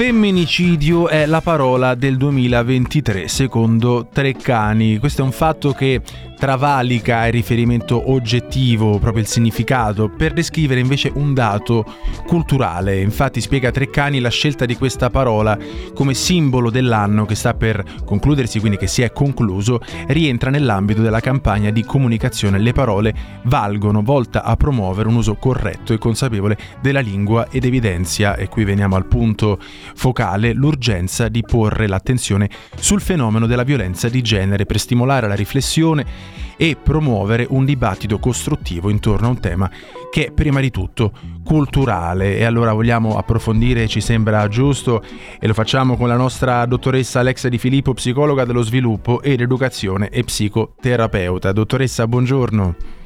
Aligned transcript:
Femminicidio 0.00 1.08
è 1.08 1.26
la 1.26 1.42
parola 1.42 1.94
del 1.94 2.16
2023, 2.16 3.28
secondo 3.28 4.08
Treccani. 4.10 4.96
Questo 4.96 5.20
è 5.20 5.24
un 5.26 5.30
fatto 5.30 5.72
che 5.72 6.00
travalica 6.40 7.26
il 7.26 7.32
riferimento 7.32 8.10
oggettivo, 8.10 8.98
proprio 8.98 9.22
il 9.22 9.28
significato, 9.28 10.08
per 10.08 10.32
descrivere 10.32 10.80
invece 10.80 11.12
un 11.14 11.34
dato 11.34 11.84
culturale. 12.26 12.98
Infatti 12.98 13.42
spiega 13.42 13.70
Treccani 13.70 14.20
la 14.20 14.30
scelta 14.30 14.64
di 14.64 14.74
questa 14.74 15.10
parola 15.10 15.58
come 15.92 16.14
simbolo 16.14 16.70
dell'anno 16.70 17.26
che 17.26 17.34
sta 17.34 17.52
per 17.52 17.84
concludersi, 18.06 18.58
quindi 18.58 18.78
che 18.78 18.86
si 18.86 19.02
è 19.02 19.12
concluso, 19.12 19.82
rientra 20.06 20.48
nell'ambito 20.48 21.02
della 21.02 21.20
campagna 21.20 21.68
di 21.68 21.84
comunicazione 21.84 22.58
Le 22.58 22.72
parole 22.72 23.14
valgono, 23.42 24.00
volta 24.02 24.42
a 24.42 24.56
promuovere 24.56 25.08
un 25.08 25.16
uso 25.16 25.34
corretto 25.34 25.92
e 25.92 25.98
consapevole 25.98 26.56
della 26.80 27.00
lingua 27.00 27.48
ed 27.50 27.66
evidenzia, 27.66 28.36
e 28.36 28.48
qui 28.48 28.64
veniamo 28.64 28.96
al 28.96 29.04
punto 29.04 29.58
focale, 29.94 30.54
l'urgenza 30.54 31.28
di 31.28 31.42
porre 31.42 31.86
l'attenzione 31.86 32.48
sul 32.76 33.02
fenomeno 33.02 33.46
della 33.46 33.62
violenza 33.62 34.08
di 34.08 34.22
genere 34.22 34.64
per 34.64 34.78
stimolare 34.78 35.28
la 35.28 35.34
riflessione 35.34 36.29
e 36.56 36.76
promuovere 36.82 37.46
un 37.50 37.64
dibattito 37.64 38.18
costruttivo 38.18 38.90
intorno 38.90 39.26
a 39.26 39.30
un 39.30 39.40
tema 39.40 39.70
che 40.10 40.26
è 40.26 40.30
prima 40.32 40.60
di 40.60 40.70
tutto 40.70 41.12
culturale 41.44 42.36
e 42.36 42.44
allora 42.44 42.72
vogliamo 42.72 43.16
approfondire, 43.16 43.88
ci 43.88 44.00
sembra 44.00 44.46
giusto 44.48 45.02
e 45.38 45.46
lo 45.46 45.54
facciamo 45.54 45.96
con 45.96 46.08
la 46.08 46.16
nostra 46.16 46.66
dottoressa 46.66 47.20
Alexa 47.20 47.48
Di 47.48 47.58
Filippo, 47.58 47.94
psicologa 47.94 48.44
dello 48.44 48.62
sviluppo 48.62 49.22
e 49.22 49.36
l'educazione 49.36 50.08
e 50.08 50.24
psicoterapeuta. 50.24 51.52
Dottoressa, 51.52 52.06
buongiorno. 52.06 52.99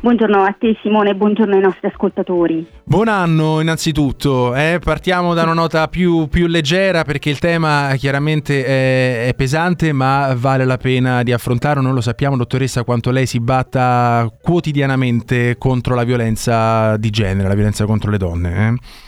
Buongiorno 0.00 0.44
a 0.44 0.54
te 0.56 0.76
Simone, 0.80 1.14
buongiorno 1.14 1.54
ai 1.54 1.60
nostri 1.60 1.88
ascoltatori. 1.88 2.64
Buon 2.84 3.08
anno 3.08 3.60
innanzitutto, 3.60 4.54
eh, 4.54 4.78
partiamo 4.82 5.34
da 5.34 5.42
una 5.42 5.54
nota 5.54 5.88
più, 5.88 6.28
più, 6.28 6.46
leggera 6.46 7.02
perché 7.02 7.30
il 7.30 7.40
tema 7.40 7.92
chiaramente 7.96 8.64
è, 8.64 9.26
è, 9.26 9.34
pesante 9.34 9.92
ma 9.92 10.34
vale 10.36 10.64
la 10.64 10.76
pena 10.76 11.24
di 11.24 11.32
affrontarlo, 11.32 11.82
non 11.82 11.94
lo 11.94 12.00
sappiamo 12.00 12.36
dottoressa 12.36 12.84
quanto 12.84 13.10
lei 13.10 13.26
si 13.26 13.40
batta 13.40 14.32
quotidianamente 14.40 15.56
contro 15.58 15.96
la 15.96 16.04
violenza 16.04 16.96
di 16.96 17.10
genere, 17.10 17.48
la 17.48 17.54
violenza 17.54 17.84
contro 17.84 18.10
le 18.12 18.18
donne. 18.18 18.68
Eh? 18.68 19.06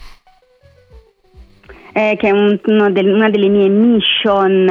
Eh, 1.92 2.16
che 2.16 2.28
è 2.28 2.30
un, 2.30 2.58
del, 2.92 3.12
una 3.12 3.30
delle 3.30 3.48
mie 3.48 3.68
mission 3.68 4.68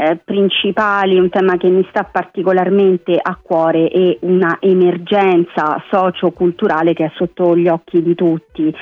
eh, 0.00 0.16
principali, 0.24 1.18
un 1.18 1.28
tema 1.28 1.56
che 1.56 1.68
mi 1.68 1.84
sta 1.90 2.04
particolarmente 2.04 3.18
a 3.20 3.36
cuore 3.40 3.88
è 3.88 4.16
una 4.20 4.58
emergenza 4.60 5.82
socio-culturale 5.90 6.94
che 6.94 7.06
è 7.06 7.12
sotto 7.16 7.56
gli 7.56 7.66
occhi 7.66 8.00
di 8.02 8.14
tutti. 8.14 8.72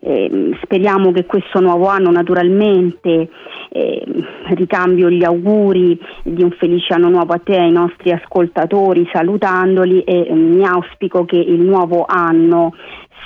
Eh, 0.00 0.50
speriamo 0.62 1.12
che 1.12 1.26
questo 1.26 1.60
nuovo 1.60 1.86
anno 1.86 2.10
naturalmente 2.10 3.28
eh, 3.70 4.04
ricambio 4.54 5.08
gli 5.08 5.24
auguri 5.24 5.98
di 6.24 6.42
un 6.42 6.50
felice 6.50 6.92
anno 6.94 7.08
nuovo 7.08 7.32
a 7.32 7.40
te 7.42 7.52
e 7.52 7.60
ai 7.60 7.72
nostri 7.72 8.10
ascoltatori 8.10 9.08
salutandoli 9.12 10.02
e 10.02 10.32
mi 10.34 10.64
auspico 10.64 11.24
che 11.24 11.36
il 11.36 11.60
nuovo 11.60 12.04
anno 12.06 12.74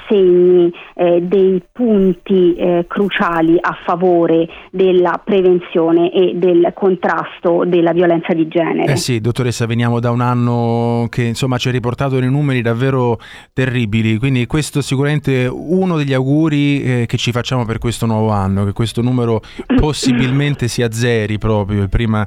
segni 0.08 0.72
eh, 0.94 1.20
dei 1.22 1.62
punti 1.72 2.54
eh, 2.54 2.84
cruciali 2.88 3.56
a 3.60 3.77
favore 3.84 4.48
della 4.70 5.20
prevenzione 5.24 6.12
e 6.12 6.32
del 6.34 6.72
contrasto 6.74 7.64
della 7.66 7.92
violenza 7.92 8.32
di 8.34 8.48
genere. 8.48 8.92
Eh 8.92 8.96
sì, 8.96 9.20
dottoressa, 9.20 9.66
veniamo 9.66 10.00
da 10.00 10.10
un 10.10 10.20
anno 10.20 11.06
che 11.08 11.22
insomma 11.22 11.58
ci 11.58 11.68
ha 11.68 11.72
riportato 11.72 12.18
dei 12.18 12.30
numeri 12.30 12.62
davvero 12.62 13.18
terribili, 13.52 14.18
quindi 14.18 14.46
questo 14.46 14.80
è 14.80 14.82
sicuramente 14.82 15.48
uno 15.50 15.96
degli 15.96 16.14
auguri 16.14 16.83
eh, 16.83 17.06
che 17.06 17.16
ci 17.16 17.33
facciamo 17.33 17.64
per 17.64 17.78
questo 17.78 18.06
nuovo 18.06 18.30
anno, 18.30 18.64
che 18.64 18.72
questo 18.72 19.02
numero 19.02 19.40
possibilmente 19.77 20.68
si 20.68 20.83
azzeri 20.83 21.38
proprio 21.38 21.88
prima 21.88 22.27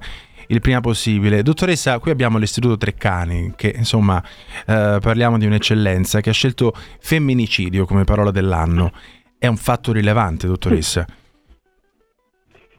il 0.52 0.60
prima 0.62 0.82
possibile. 0.82 1.42
Dottoressa, 1.44 1.98
qui 2.00 2.12
abbiamo 2.12 2.38
l'Istituto 2.38 2.78
Treccani, 2.78 3.54
che 3.56 3.74
insomma 3.76 4.22
eh, 4.68 4.98
parliamo 5.02 5.38
di 5.38 5.46
un'eccellenza, 5.46 6.22
che 6.22 6.30
ha 6.30 6.34
scelto 6.34 6.74
femminicidio 7.00 7.86
come 7.86 8.04
parola 8.04 8.32
dell'anno. 8.32 8.92
È 9.38 9.48
un 9.48 9.58
fatto 9.58 9.92
rilevante, 9.92 10.48
dottoressa. 10.48 11.06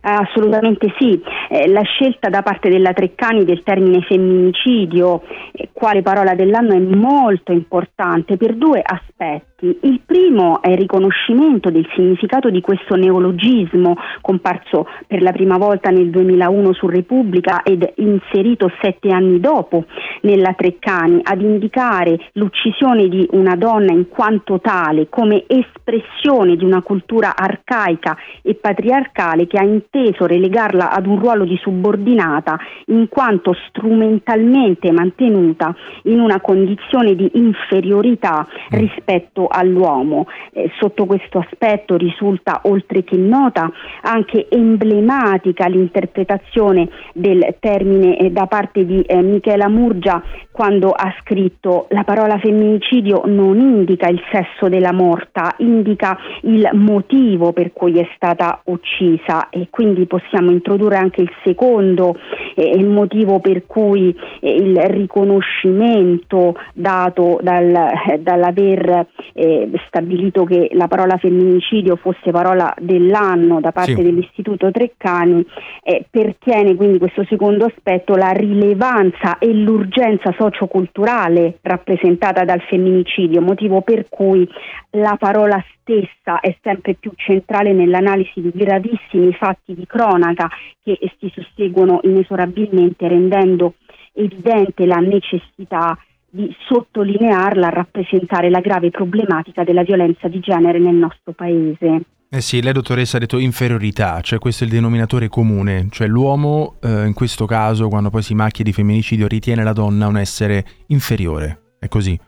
Assolutamente 0.04 0.92
sì, 0.98 1.20
eh, 1.52 1.68
la 1.68 1.82
scelta 1.82 2.30
da 2.30 2.40
parte 2.40 2.70
della 2.70 2.94
Treccani 2.94 3.44
del 3.44 3.62
termine 3.62 4.00
femminicidio, 4.00 5.22
eh, 5.52 5.68
quale 5.70 6.00
parola 6.00 6.34
dell'anno, 6.34 6.72
è 6.72 6.78
molto 6.78 7.52
importante 7.52 8.38
per 8.38 8.54
due 8.54 8.80
aspetti. 8.82 9.50
Il 9.82 10.00
primo 10.04 10.60
è 10.60 10.70
il 10.70 10.78
riconoscimento 10.78 11.70
del 11.70 11.86
significato 11.94 12.50
di 12.50 12.60
questo 12.60 12.96
neologismo 12.96 13.96
comparso 14.20 14.88
per 15.06 15.22
la 15.22 15.30
prima 15.30 15.56
volta 15.56 15.90
nel 15.90 16.10
2001 16.10 16.72
su 16.72 16.88
Repubblica 16.88 17.62
ed 17.62 17.92
inserito 17.96 18.72
sette 18.80 19.10
anni 19.10 19.38
dopo 19.38 19.84
nella 20.22 20.54
Treccani 20.54 21.20
ad 21.22 21.42
indicare 21.42 22.18
l'uccisione 22.32 23.06
di 23.06 23.28
una 23.32 23.54
donna 23.54 23.92
in 23.92 24.08
quanto 24.08 24.58
tale 24.58 25.08
come 25.08 25.44
espressione 25.46 26.56
di 26.56 26.64
una 26.64 26.82
cultura 26.82 27.36
arcaica 27.36 28.16
e 28.42 28.54
patriarcale 28.54 29.46
che 29.46 29.58
ha 29.58 29.64
inteso 29.64 30.26
relegarla 30.26 30.90
ad 30.90 31.06
un 31.06 31.20
ruolo 31.20 31.41
di 31.44 31.56
subordinata 31.60 32.58
in 32.86 33.08
quanto 33.08 33.54
strumentalmente 33.68 34.90
mantenuta 34.92 35.74
in 36.04 36.20
una 36.20 36.40
condizione 36.40 37.14
di 37.14 37.30
inferiorità 37.34 38.46
rispetto 38.70 39.48
all'uomo. 39.48 40.26
Eh, 40.52 40.70
sotto 40.78 41.06
questo 41.06 41.38
aspetto 41.38 41.96
risulta 41.96 42.60
oltre 42.64 43.04
che 43.04 43.16
nota 43.16 43.70
anche 44.02 44.48
emblematica 44.48 45.66
l'interpretazione 45.66 46.88
del 47.14 47.56
termine 47.60 48.18
eh, 48.18 48.30
da 48.30 48.46
parte 48.46 48.84
di 48.84 49.00
eh, 49.02 49.22
Michela 49.22 49.68
Murgia 49.68 50.22
quando 50.52 50.90
ha 50.90 51.12
scritto 51.20 51.86
la 51.90 52.04
parola 52.04 52.38
femminicidio 52.38 53.22
non 53.24 53.58
indica 53.58 54.08
il 54.08 54.20
sesso 54.30 54.68
della 54.68 54.92
morta, 54.92 55.54
indica 55.58 56.16
il 56.42 56.68
motivo 56.74 57.52
per 57.52 57.72
cui 57.72 57.98
è 57.98 58.06
stata 58.14 58.60
uccisa 58.64 59.48
e 59.48 59.68
quindi 59.70 60.06
possiamo 60.06 60.50
introdurre 60.50 60.96
anche 60.96 61.22
il 61.22 61.31
secondo 61.44 62.16
eh, 62.54 62.70
il 62.70 62.86
motivo 62.86 63.40
per 63.40 63.66
cui 63.66 64.14
eh, 64.40 64.54
il 64.54 64.76
riconoscimento 64.76 66.54
dato 66.74 67.38
dal, 67.42 67.74
eh, 68.10 68.18
dall'aver 68.18 69.06
eh, 69.32 69.70
stabilito 69.86 70.44
che 70.44 70.70
la 70.72 70.88
parola 70.88 71.16
femminicidio 71.16 71.96
fosse 71.96 72.30
parola 72.30 72.74
dell'anno 72.78 73.60
da 73.60 73.72
parte 73.72 73.94
sì. 73.94 74.02
dell'Istituto 74.02 74.70
Treccani, 74.70 75.44
eh, 75.82 76.04
pertiene 76.10 76.74
quindi 76.74 76.98
questo 76.98 77.24
secondo 77.28 77.66
aspetto 77.66 78.14
la 78.14 78.30
rilevanza 78.30 79.38
e 79.38 79.52
l'urgenza 79.52 80.34
socioculturale 80.38 81.58
rappresentata 81.62 82.44
dal 82.44 82.60
femminicidio, 82.62 83.40
motivo 83.40 83.80
per 83.82 84.06
cui 84.08 84.48
la 84.90 85.16
parola 85.18 85.56
stessa 85.56 85.81
è 85.84 86.56
sempre 86.62 86.94
più 86.94 87.12
centrale 87.16 87.72
nell'analisi 87.72 88.40
di 88.40 88.50
gravissimi 88.52 89.32
fatti 89.32 89.74
di 89.74 89.86
cronaca 89.86 90.48
che 90.82 90.98
si 91.18 91.32
susseguono 91.34 92.00
inesorabilmente 92.02 93.08
rendendo 93.08 93.74
evidente 94.12 94.86
la 94.86 94.96
necessità 94.96 95.98
di 96.28 96.54
sottolinearla, 96.66 97.68
rappresentare 97.68 98.48
la 98.48 98.60
grave 98.60 98.90
problematica 98.90 99.64
della 99.64 99.82
violenza 99.82 100.28
di 100.28 100.40
genere 100.40 100.78
nel 100.78 100.94
nostro 100.94 101.32
paese. 101.32 102.00
Eh 102.30 102.40
sì, 102.40 102.62
lei 102.62 102.72
dottoressa 102.72 103.18
ha 103.18 103.20
detto 103.20 103.38
inferiorità, 103.38 104.22
cioè 104.22 104.38
questo 104.38 104.64
è 104.64 104.66
il 104.66 104.72
denominatore 104.72 105.28
comune, 105.28 105.88
cioè 105.90 106.06
l'uomo 106.06 106.76
eh, 106.80 107.04
in 107.04 107.12
questo 107.12 107.44
caso 107.44 107.88
quando 107.88 108.08
poi 108.08 108.22
si 108.22 108.34
macchia 108.34 108.64
di 108.64 108.72
femminicidio 108.72 109.26
ritiene 109.26 109.62
la 109.62 109.74
donna 109.74 110.06
un 110.06 110.16
essere 110.16 110.64
inferiore, 110.86 111.74
è 111.78 111.88
così? 111.88 112.18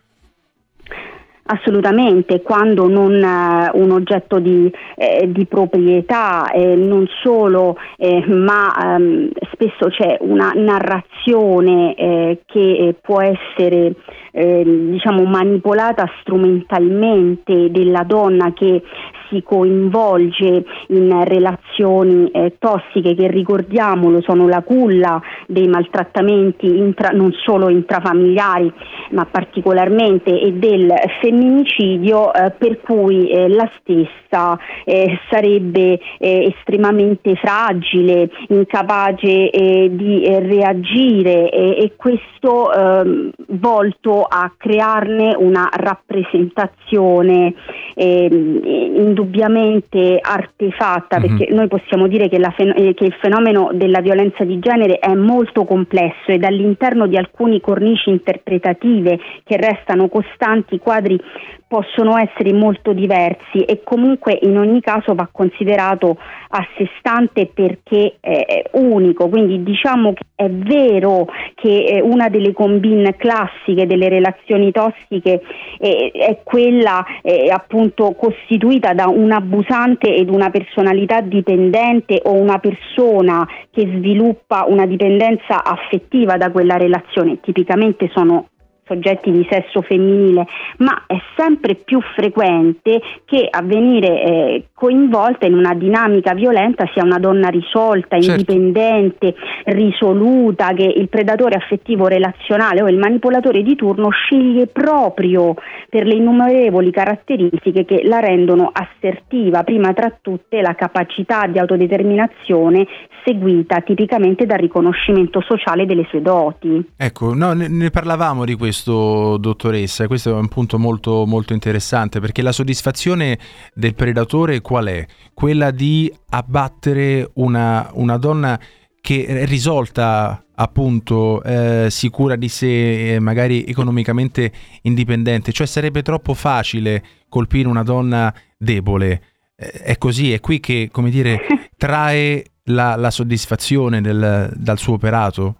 Assolutamente, 1.46 2.40
quando 2.40 2.88
non 2.88 3.12
eh, 3.22 3.70
un 3.74 3.90
oggetto 3.90 4.38
di, 4.38 4.72
eh, 4.96 5.30
di 5.30 5.44
proprietà, 5.44 6.50
eh, 6.50 6.74
non 6.74 7.06
solo, 7.22 7.76
eh, 7.98 8.24
ma 8.26 8.72
ehm, 8.96 9.28
spesso 9.52 9.88
c'è 9.90 10.16
una 10.20 10.52
narrazione 10.54 11.94
eh, 11.96 12.40
che 12.46 12.76
eh, 12.76 12.94
può 13.00 13.20
essere 13.20 13.94
diciamo 14.34 15.22
manipolata 15.26 16.10
strumentalmente 16.20 17.70
della 17.70 18.02
donna 18.02 18.52
che 18.52 18.82
si 19.28 19.42
coinvolge 19.42 20.64
in 20.88 21.24
relazioni 21.24 22.30
eh, 22.30 22.56
tossiche 22.58 23.14
che 23.14 23.28
ricordiamolo 23.28 24.20
sono 24.22 24.48
la 24.48 24.62
culla 24.62 25.20
dei 25.46 25.68
maltrattamenti 25.68 26.66
intra, 26.66 27.10
non 27.10 27.32
solo 27.32 27.68
intrafamiliari 27.68 28.72
ma 29.10 29.26
particolarmente 29.26 30.38
e 30.40 30.52
del 30.52 30.92
femminicidio 31.20 32.32
eh, 32.32 32.50
per 32.50 32.80
cui 32.80 33.28
eh, 33.28 33.48
la 33.48 33.70
stessa 33.78 34.58
eh, 34.84 35.18
sarebbe 35.30 35.98
eh, 36.18 36.54
estremamente 36.56 37.34
fragile, 37.36 38.30
incapace 38.48 39.50
eh, 39.50 39.88
di 39.90 40.24
reagire 40.26 41.50
e 41.50 41.92
questo 41.96 42.72
ehm, 42.72 43.30
volto 43.48 44.22
a 44.22 44.52
crearne 44.56 45.34
una 45.36 45.68
rappresentazione 45.72 47.54
ehm, 47.94 48.60
in 48.64 49.13
indubbiamente 49.14 50.18
artefatta 50.20 51.18
mm-hmm. 51.18 51.36
perché 51.36 51.54
noi 51.54 51.68
possiamo 51.68 52.08
dire 52.08 52.28
che, 52.28 52.40
fen- 52.56 52.74
eh, 52.76 52.94
che, 52.94 53.04
il 53.04 53.16
fenomeno 53.20 53.70
della 53.72 54.00
violenza 54.00 54.42
di 54.44 54.58
genere 54.58 54.98
è 54.98 55.14
molto 55.14 55.64
complesso 55.64 56.26
ed 56.26 56.42
all'interno 56.42 57.06
di 57.06 57.16
alcuni 57.16 57.60
cornici 57.60 58.10
interpretative 58.10 59.18
che 59.44 59.56
restano 59.56 60.08
costanti 60.08 60.74
i 60.74 60.78
quadri 60.78 61.18
possono 61.66 62.16
essere 62.18 62.52
molto 62.52 62.92
diversi 62.92 63.64
e 63.64 63.80
comunque 63.82 64.38
in 64.42 64.56
ogni 64.58 64.80
caso 64.80 65.14
va 65.14 65.28
considerato 65.30 66.16
a 66.50 66.64
sé 66.76 66.88
stante 66.98 67.50
perché 67.52 68.16
è 68.20 68.62
unico, 68.72 69.28
quindi 69.28 69.60
diciamo 69.64 70.12
che 70.12 70.22
è 70.36 70.48
vero 70.48 71.26
che 71.56 72.00
una 72.00 72.28
delle 72.28 72.52
combine 72.52 73.16
classiche 73.16 73.86
delle 73.86 74.08
relazioni 74.08 74.70
tossiche 74.70 75.42
è, 75.78 76.12
è 76.12 76.38
quella 76.44 77.04
appunto 77.50 78.12
costituita 78.12 78.92
da 78.92 79.03
un 79.08 79.32
abusante 79.32 80.14
ed 80.14 80.28
una 80.28 80.50
personalità 80.50 81.20
dipendente 81.20 82.20
o 82.24 82.32
una 82.32 82.58
persona 82.58 83.46
che 83.70 83.82
sviluppa 83.82 84.64
una 84.68 84.86
dipendenza 84.86 85.64
affettiva 85.64 86.36
da 86.36 86.50
quella 86.50 86.76
relazione, 86.76 87.40
tipicamente 87.40 88.10
sono 88.12 88.48
soggetti 88.86 89.30
di 89.30 89.46
sesso 89.50 89.82
femminile, 89.82 90.46
ma 90.78 91.04
è 91.06 91.16
sempre 91.36 91.74
più 91.74 92.00
frequente 92.14 93.00
che 93.24 93.46
a 93.50 93.62
venire 93.62 94.22
eh, 94.22 94.64
coinvolta 94.74 95.46
in 95.46 95.54
una 95.54 95.74
dinamica 95.74 96.34
violenta 96.34 96.88
sia 96.92 97.02
una 97.02 97.18
donna 97.18 97.48
risolta, 97.48 98.20
certo. 98.20 98.30
indipendente, 98.30 99.34
risoluta, 99.64 100.72
che 100.74 100.84
il 100.84 101.08
predatore 101.08 101.56
affettivo 101.56 102.06
relazionale 102.06 102.82
o 102.82 102.88
il 102.88 102.98
manipolatore 102.98 103.62
di 103.62 103.74
turno 103.76 104.10
sceglie 104.10 104.66
proprio 104.66 105.54
per 105.88 106.06
le 106.06 106.14
innumerevoli 106.14 106.90
caratteristiche 106.90 107.84
che 107.84 108.02
la 108.04 108.20
rendono 108.20 108.70
assertiva, 108.72 109.62
prima 109.62 109.92
tra 109.92 110.12
tutte 110.20 110.60
la 110.60 110.74
capacità 110.74 111.46
di 111.46 111.58
autodeterminazione 111.58 112.86
seguita 113.24 113.80
tipicamente 113.80 114.44
dal 114.44 114.58
riconoscimento 114.58 115.40
sociale 115.40 115.86
delle 115.86 116.06
sue 116.10 116.20
doti. 116.20 116.90
Ecco, 116.96 117.32
no, 117.32 117.54
ne, 117.54 117.68
ne 117.68 117.90
parlavamo 117.90 118.44
di 118.44 118.54
questo 118.54 118.73
questo, 118.74 119.36
dottoressa? 119.36 120.08
Questo 120.08 120.30
è 120.30 120.32
un 120.32 120.48
punto 120.48 120.78
molto, 120.80 121.24
molto 121.26 121.52
interessante 121.52 122.18
perché 122.18 122.42
la 122.42 122.50
soddisfazione 122.50 123.38
del 123.72 123.94
predatore 123.94 124.60
qual 124.60 124.86
è? 124.86 125.06
Quella 125.32 125.70
di 125.70 126.12
abbattere 126.30 127.30
una, 127.34 127.88
una 127.94 128.16
donna 128.16 128.58
che 129.00 129.26
è 129.26 129.46
risolta 129.46 130.44
appunto 130.56 131.42
eh, 131.44 131.86
sicura 131.90 132.34
di 132.34 132.48
sé, 132.48 133.18
magari 133.20 133.64
economicamente 133.64 134.50
indipendente, 134.82 135.52
cioè 135.52 135.66
sarebbe 135.66 136.02
troppo 136.02 136.34
facile 136.34 137.02
colpire 137.28 137.68
una 137.68 137.82
donna 137.84 138.34
debole. 138.58 139.22
Eh, 139.56 139.70
è 139.70 139.98
così, 139.98 140.32
è 140.32 140.40
qui 140.40 140.58
che, 140.58 140.88
come 140.90 141.10
dire, 141.10 141.38
trae 141.76 142.44
la, 142.64 142.96
la 142.96 143.10
soddisfazione 143.10 144.00
del, 144.00 144.52
dal 144.56 144.78
suo 144.78 144.94
operato? 144.94 145.58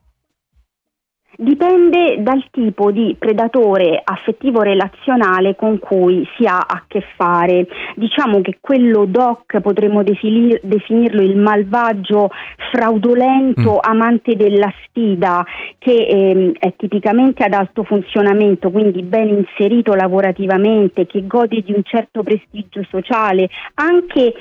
Dipende 1.37 2.23
dal 2.23 2.45
tipo 2.51 2.93
di 2.93 3.17
predatore 3.19 4.01
affettivo 4.03 4.63
relazionale 4.63 5.57
con 5.57 5.79
cui 5.79 6.27
si 6.37 6.47
ha 6.47 6.59
a 6.59 6.85
che 6.87 7.03
fare. 7.17 7.67
Diciamo 7.97 8.41
che 8.41 8.59
quello 8.61 9.05
doc 9.05 9.61
potremmo 9.61 10.03
definir, 10.03 10.61
definirlo 10.63 11.23
il 11.23 11.37
malvagio 11.37 12.31
fraudolento 12.71 13.75
mm. 13.75 13.79
amante 13.83 14.37
della 14.37 14.73
sfida 14.85 15.45
che 15.79 15.93
eh, 15.93 16.53
è 16.59 16.75
tipicamente 16.77 17.45
ad 17.45 17.53
alto 17.53 17.83
funzionamento, 17.83 18.71
quindi 18.71 19.03
ben 19.03 19.29
inserito 19.29 19.95
lavorativamente, 19.95 21.07
che 21.07 21.27
gode 21.27 21.63
di 21.63 21.73
un 21.73 21.83
certo 21.83 22.23
prestigio 22.23 22.83
sociale, 22.89 23.49
anche 23.75 24.35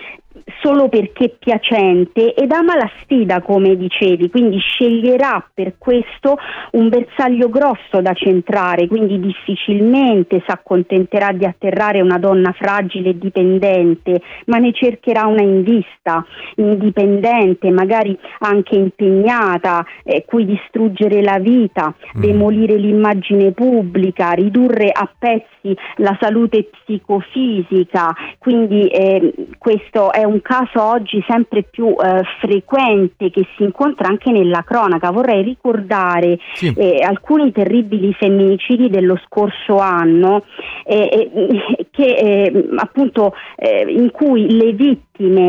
solo 0.62 0.89
perché 0.89 1.25
è 1.25 1.30
piacente 1.38 2.33
ed 2.33 2.51
ama 2.51 2.75
la 2.75 2.89
sfida, 3.01 3.41
come 3.41 3.75
dicevi, 3.75 4.30
quindi 4.30 4.57
sceglierà 4.59 5.45
per 5.53 5.75
questo 5.77 6.38
un 6.71 6.89
bersaglio 6.89 7.50
grosso 7.50 8.01
da 8.01 8.13
centrare, 8.13 8.88
quindi 8.88 9.19
difficilmente 9.19 10.41
si 10.45 10.51
accontenterà 10.51 11.31
di 11.31 11.45
atterrare 11.45 12.01
una 12.01 12.18
donna 12.18 12.51
fragile 12.53 13.09
e 13.09 13.18
dipendente, 13.18 14.21
ma 14.45 14.57
ne 14.57 14.71
cercherà 14.74 15.25
una 15.25 15.41
in 15.41 15.63
vista, 15.63 16.25
indipendente, 16.56 17.69
magari 17.69 18.18
anche 18.39 18.75
impegnata, 18.75 19.85
eh, 20.03 20.24
cui 20.25 20.45
distruggere 20.45 21.21
la 21.21 21.39
vita, 21.39 21.94
mm. 22.18 22.21
demolire 22.21 22.75
l'immagine 22.75 23.51
pubblica, 23.51 24.31
ridurre 24.31 24.89
a 24.91 25.09
pezzi 25.18 25.75
la 25.97 26.18
salute 26.19 26.69
psicofisica, 26.71 28.13
quindi 28.38 28.88
eh, 28.88 29.33
questo 29.57 30.12
è 30.12 30.22
un 30.23 30.41
caso 30.41 30.81
oggi 30.81 31.23
sempre 31.27 31.63
più 31.63 31.87
eh, 31.87 32.21
frequente 32.39 33.29
che 33.29 33.47
si 33.55 33.63
incontra 33.63 34.07
anche 34.07 34.31
nella 34.31 34.63
cronaca. 34.63 35.11
Vorrei 35.11 35.43
ricordare 35.43 36.39
sì. 36.53 36.73
eh, 36.75 37.03
alcuni 37.03 37.51
terribili 37.51 38.13
femminicidi 38.13 38.89
dello 38.89 39.19
scorso 39.25 39.77
anno 39.77 40.43
eh, 40.85 41.29
eh 41.33 41.87
che, 41.91 42.15
eh, 42.15 42.69
appunto, 42.75 43.33
eh, 43.55 43.85
in 43.87 44.11
cui 44.11 44.51
le 44.51 44.73
vittime 44.73 45.01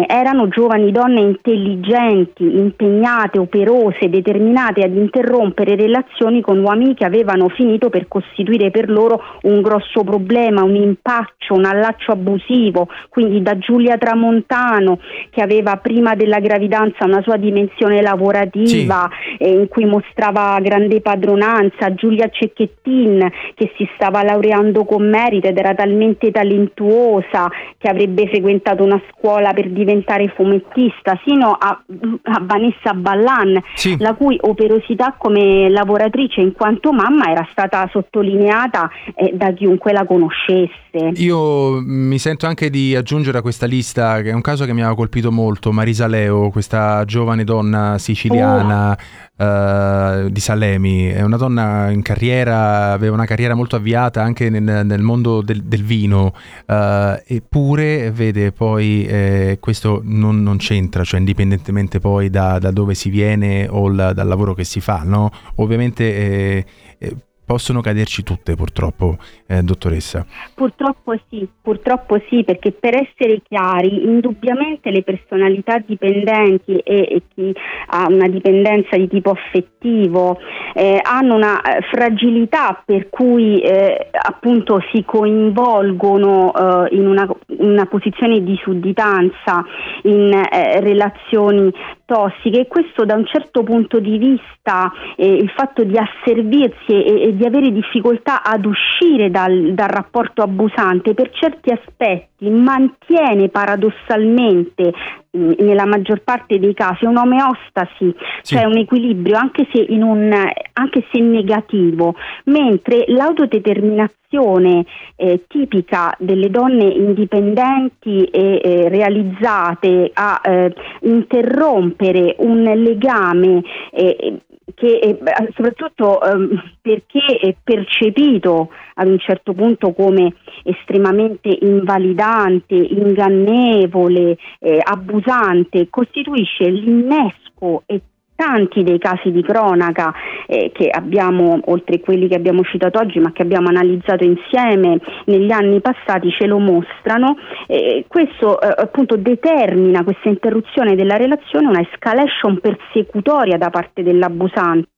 erano 0.06 0.48
giovani 0.48 0.92
donne 0.92 1.20
intelligenti, 1.20 2.44
impegnate, 2.44 3.38
operose, 3.38 4.10
determinate 4.10 4.82
ad 4.82 4.94
interrompere 4.94 5.74
relazioni 5.74 6.42
con 6.42 6.58
uomini 6.58 6.94
che 6.94 7.06
avevano 7.06 7.48
finito 7.48 7.88
per 7.88 8.06
costituire 8.06 8.70
per 8.70 8.90
loro 8.90 9.22
un 9.42 9.62
grosso 9.62 10.04
problema, 10.04 10.62
un 10.62 10.74
impaccio, 10.76 11.54
un 11.54 11.64
allaccio 11.64 12.12
abusivo, 12.12 12.88
quindi 13.08 13.40
da 13.40 13.56
Giulia 13.56 13.96
Tramontano 13.96 14.98
che 15.30 15.40
aveva 15.40 15.76
prima 15.76 16.14
della 16.14 16.40
gravidanza 16.40 17.06
una 17.06 17.22
sua 17.22 17.38
dimensione 17.38 18.02
lavorativa 18.02 19.08
sì. 19.38 19.44
eh, 19.44 19.50
in 19.50 19.68
cui 19.68 19.86
mostrava 19.86 20.58
grande 20.60 21.00
padronanza, 21.00 21.94
Giulia 21.94 22.28
Cecchettin 22.28 23.30
che 23.54 23.72
si 23.78 23.88
stava 23.94 24.22
laureando 24.22 24.84
con 24.84 25.08
merito 25.08 25.48
ed 25.48 25.56
era 25.56 25.74
talmente 25.74 26.30
talentuosa 26.30 27.50
che 27.78 27.88
avrebbe 27.88 28.26
frequentato 28.28 28.82
una 28.82 29.00
scuola 29.10 29.52
per 29.54 29.70
diventare 29.70 30.28
fumettista, 30.36 31.18
sino 31.24 31.52
a, 31.52 31.82
a 32.22 32.42
Vanessa 32.42 32.92
Ballan, 32.92 33.62
sì. 33.74 33.96
la 33.98 34.12
cui 34.12 34.36
operosità 34.40 35.14
come 35.16 35.70
lavoratrice 35.70 36.42
in 36.42 36.52
quanto 36.52 36.92
mamma 36.92 37.30
era 37.30 37.46
stata 37.50 37.88
sottolineata 37.90 38.90
eh, 39.14 39.32
da 39.34 39.52
chiunque 39.52 39.92
la 39.92 40.04
conoscesse. 40.04 41.12
Io 41.14 41.80
mi 41.80 42.18
sento 42.18 42.46
anche 42.46 42.68
di 42.68 42.94
aggiungere 42.94 43.38
a 43.38 43.42
questa 43.42 43.66
lista, 43.66 44.20
che 44.20 44.30
è 44.30 44.34
un 44.34 44.42
caso 44.42 44.64
che 44.64 44.74
mi 44.74 44.82
ha 44.82 44.94
colpito 44.94 45.32
molto, 45.32 45.72
Marisa 45.72 46.06
Leo, 46.06 46.50
questa 46.50 47.04
giovane 47.04 47.44
donna 47.44 47.96
siciliana. 47.98 48.90
Oh 48.90 49.22
uh, 49.36 50.28
di 50.28 50.40
Salemi, 50.40 51.06
è 51.06 51.22
una 51.22 51.36
donna 51.36 51.90
in 51.90 52.02
carriera, 52.02 52.92
aveva 52.92 53.14
una 53.14 53.24
carriera 53.24 53.54
molto 53.54 53.76
avviata 53.76 54.22
anche 54.22 54.50
nel, 54.50 54.84
nel 54.84 55.02
mondo 55.02 55.42
del, 55.42 55.62
del 55.62 55.82
vino, 55.82 56.34
uh, 56.66 57.20
eppure 57.26 58.10
vede 58.10 58.52
poi 58.52 59.06
eh, 59.06 59.43
questo 59.60 60.00
non, 60.04 60.42
non, 60.42 60.56
c'entra, 60.56 61.04
cioè 61.04 61.18
indipendentemente 61.18 62.00
poi 62.00 62.30
da, 62.30 62.58
da 62.58 62.70
dove 62.70 62.94
si 62.94 63.10
viene 63.10 63.66
o 63.68 63.88
la, 63.88 64.12
dal 64.12 64.26
lavoro 64.26 64.54
che 64.54 64.64
si 64.64 64.80
fa, 64.80 65.02
no? 65.04 65.30
Ovviamente 65.56 66.04
eh, 66.04 66.66
eh, 66.98 67.16
possono 67.44 67.80
caderci 67.80 68.22
tutte 68.22 68.54
purtroppo, 68.54 69.16
eh, 69.46 69.62
dottoressa. 69.62 70.24
Purtroppo 70.54 71.14
sì, 71.28 71.46
purtroppo 71.60 72.20
sì, 72.28 72.44
perché 72.44 72.72
per 72.72 72.94
essere 72.94 73.42
chiari, 73.42 74.04
indubbiamente 74.04 74.90
le 74.90 75.02
personalità 75.02 75.78
dipendenti 75.78 76.76
e, 76.78 77.08
e 77.10 77.22
chi 77.34 77.54
ha 77.88 78.06
una 78.08 78.28
dipendenza 78.28 78.96
di 78.96 79.08
tipo 79.08 79.30
affettivo 79.30 80.38
eh, 80.74 81.00
hanno 81.02 81.34
una 81.34 81.60
eh, 81.60 81.82
fragilità 81.90 82.82
per 82.84 83.08
cui 83.08 83.60
eh, 83.60 84.08
appunto 84.12 84.82
si 84.92 85.04
coinvolgono 85.04 86.52
eh, 86.52 86.94
in 86.96 87.06
una, 87.06 87.28
una, 87.58 87.86
posizione 87.86 88.42
di 88.42 88.58
sudditanza 88.62 89.64
in 90.02 90.32
eh, 90.32 90.80
relazioni 90.80 91.72
tossiche 92.06 92.60
e 92.60 92.66
questo 92.66 93.04
da 93.04 93.14
un 93.14 93.24
certo 93.26 93.62
punto 93.62 93.98
di 93.98 94.18
vista 94.18 94.92
il 95.16 95.50
fatto 95.50 95.84
di 95.84 95.96
asservirsi 95.96 96.92
e, 96.92 97.28
e 97.28 97.33
di 97.34 97.44
avere 97.44 97.72
difficoltà 97.72 98.42
ad 98.42 98.64
uscire 98.64 99.30
dal, 99.30 99.72
dal 99.74 99.88
rapporto 99.88 100.42
abusante 100.42 101.14
per 101.14 101.30
certi 101.30 101.70
aspetti 101.72 102.48
mantiene 102.48 103.48
paradossalmente 103.48 104.92
nella 105.34 105.84
maggior 105.84 106.22
parte 106.22 106.58
dei 106.58 106.74
casi 106.74 107.04
un'omeostasi, 107.06 108.14
sì. 108.42 108.54
cioè 108.54 108.64
un 108.64 108.76
equilibrio 108.76 109.36
anche 109.36 109.66
se, 109.72 109.84
un, 109.88 110.32
anche 110.72 111.04
se 111.10 111.20
negativo, 111.20 112.14
mentre 112.44 113.04
l'autodeterminazione 113.08 114.84
eh, 115.16 115.44
tipica 115.48 116.14
delle 116.18 116.50
donne 116.50 116.84
indipendenti 116.84 118.24
e 118.24 118.60
eh, 118.62 118.88
realizzate 118.88 120.10
a 120.14 120.40
eh, 120.42 120.72
interrompere 121.00 122.36
un 122.38 122.62
legame 122.62 123.62
eh, 123.90 124.38
che 124.74 124.98
è, 124.98 125.18
soprattutto 125.54 126.22
ehm, 126.22 126.62
perché 126.80 127.38
è 127.40 127.54
percepito 127.62 128.70
ad 128.94 129.08
un 129.08 129.18
certo 129.18 129.52
punto 129.52 129.92
come 129.92 130.34
estremamente 130.62 131.56
invalidante 131.60 132.74
ingannevole, 132.74 134.36
eh, 134.60 134.80
abusante, 134.82 135.88
costituisce 135.90 136.68
l'innesco 136.68 137.82
e 137.86 138.00
tanti 138.36 138.82
dei 138.82 138.98
casi 138.98 139.30
di 139.30 139.42
cronaca 139.42 140.12
eh, 140.46 140.70
che 140.74 140.88
abbiamo, 140.88 141.60
oltre 141.66 142.00
quelli 142.00 142.28
che 142.28 142.34
abbiamo 142.34 142.62
citato 142.64 142.98
oggi, 142.98 143.18
ma 143.18 143.32
che 143.32 143.42
abbiamo 143.42 143.68
analizzato 143.68 144.24
insieme 144.24 144.98
negli 145.26 145.50
anni 145.50 145.80
passati, 145.80 146.30
ce 146.30 146.46
lo 146.46 146.58
mostrano. 146.58 147.36
Eh, 147.66 148.04
questo 148.08 148.60
eh, 148.60 148.74
appunto 148.76 149.16
determina 149.16 150.04
questa 150.04 150.28
interruzione 150.28 150.94
della 150.94 151.16
relazione, 151.16 151.68
una 151.68 151.80
escalation 151.80 152.58
persecutoria 152.60 153.56
da 153.56 153.70
parte 153.70 154.02
dell'abusante, 154.02 154.88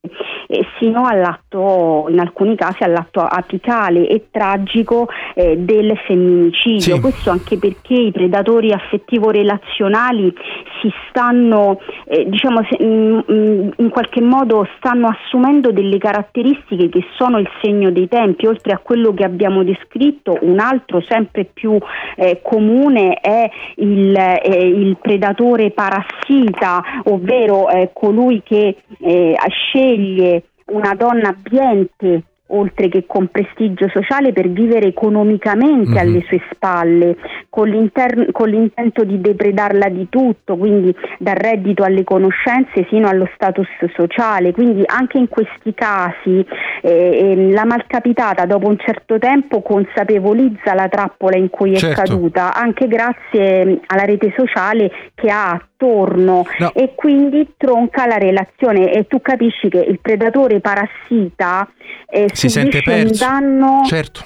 sino 0.78 1.06
all'atto, 1.06 2.06
in 2.08 2.20
alcuni 2.20 2.56
casi, 2.56 2.82
all'atto 2.82 3.20
apicale 3.20 4.08
e 4.08 4.26
tragico 4.30 5.08
eh, 5.34 5.56
del 5.58 5.96
femminicidio. 6.06 6.96
Sì. 6.96 7.00
Questo 7.00 7.30
anche 7.30 7.58
perché 7.58 7.94
i 7.94 8.12
predatori 8.12 8.72
affettivo-relazionali 8.72 10.32
si 10.80 10.92
stanno, 11.08 11.80
eh, 12.06 12.24
diciamo, 12.28 12.62
se, 12.68 12.82
mh, 12.82 12.86
mm, 12.86 13.25
in 13.28 13.88
qualche 13.90 14.20
modo 14.20 14.66
stanno 14.76 15.08
assumendo 15.08 15.72
delle 15.72 15.98
caratteristiche 15.98 16.88
che 16.88 17.04
sono 17.16 17.38
il 17.38 17.48
segno 17.62 17.90
dei 17.90 18.08
tempi, 18.08 18.46
oltre 18.46 18.72
a 18.72 18.78
quello 18.78 19.12
che 19.14 19.24
abbiamo 19.24 19.64
descritto, 19.64 20.38
un 20.42 20.58
altro 20.58 21.00
sempre 21.00 21.44
più 21.44 21.78
eh, 22.16 22.40
comune 22.42 23.14
è 23.14 23.50
il, 23.76 24.16
eh, 24.16 24.66
il, 24.66 24.96
predatore 25.00 25.70
parassita, 25.70 26.82
ovvero 27.04 27.68
eh, 27.68 27.90
colui 27.92 28.42
che 28.44 28.76
eh, 29.00 29.36
sceglie 29.48 30.44
una 30.66 30.94
donna 30.94 31.28
abbiente 31.28 32.22
oltre 32.48 32.88
che 32.88 33.04
con 33.06 33.28
prestigio 33.28 33.88
sociale 33.88 34.32
per 34.32 34.48
vivere 34.48 34.88
economicamente 34.88 35.90
mm-hmm. 35.90 35.98
alle 35.98 36.24
sue 36.28 36.40
spalle, 36.52 37.16
con, 37.48 37.90
con, 38.32 38.48
l'intento 38.48 39.04
di 39.04 39.20
depredarla 39.20 39.88
di 39.88 40.08
tutto, 40.08 40.56
quindi 40.56 40.94
dal 41.18 41.34
reddito 41.34 41.82
alle 41.82 42.04
conoscenze 42.04 42.84
fino 42.84 43.08
allo 43.08 43.28
status 43.34 43.68
sociale. 43.94 44.52
Quindi 44.52 44.82
anche 44.86 45.18
in 45.18 45.28
questi 45.28 45.74
casi 45.74 46.46
eh, 46.82 47.18
ehm, 47.32 47.52
la 47.52 47.64
malcapitata 47.64 48.46
dopo 48.46 48.68
un 48.68 48.78
certo 48.78 49.18
tempo 49.18 49.62
consapevolizza 49.62 50.74
la 50.74 50.88
trappola 50.88 51.36
in 51.36 51.50
cui 51.50 51.76
certo. 51.76 52.00
è 52.00 52.04
caduta, 52.04 52.54
anche 52.54 52.86
grazie 52.86 53.80
alla 53.86 54.04
rete 54.04 54.32
sociale 54.36 54.90
che 55.14 55.30
ha 55.30 55.50
attorno 55.76 56.44
no. 56.58 56.72
e 56.74 56.94
quindi 56.94 57.54
tronca 57.56 58.06
la 58.06 58.16
relazione 58.16 58.92
e 58.92 59.06
tu 59.06 59.20
capisci 59.20 59.68
che 59.68 59.78
il 59.78 60.00
predatore 60.00 60.60
parassita 60.60 61.68
eh, 62.08 62.28
si 62.36 62.48
sente 62.48 62.82
perso. 62.82 63.24
un 63.24 63.30
danno 63.30 63.82
certo. 63.86 64.24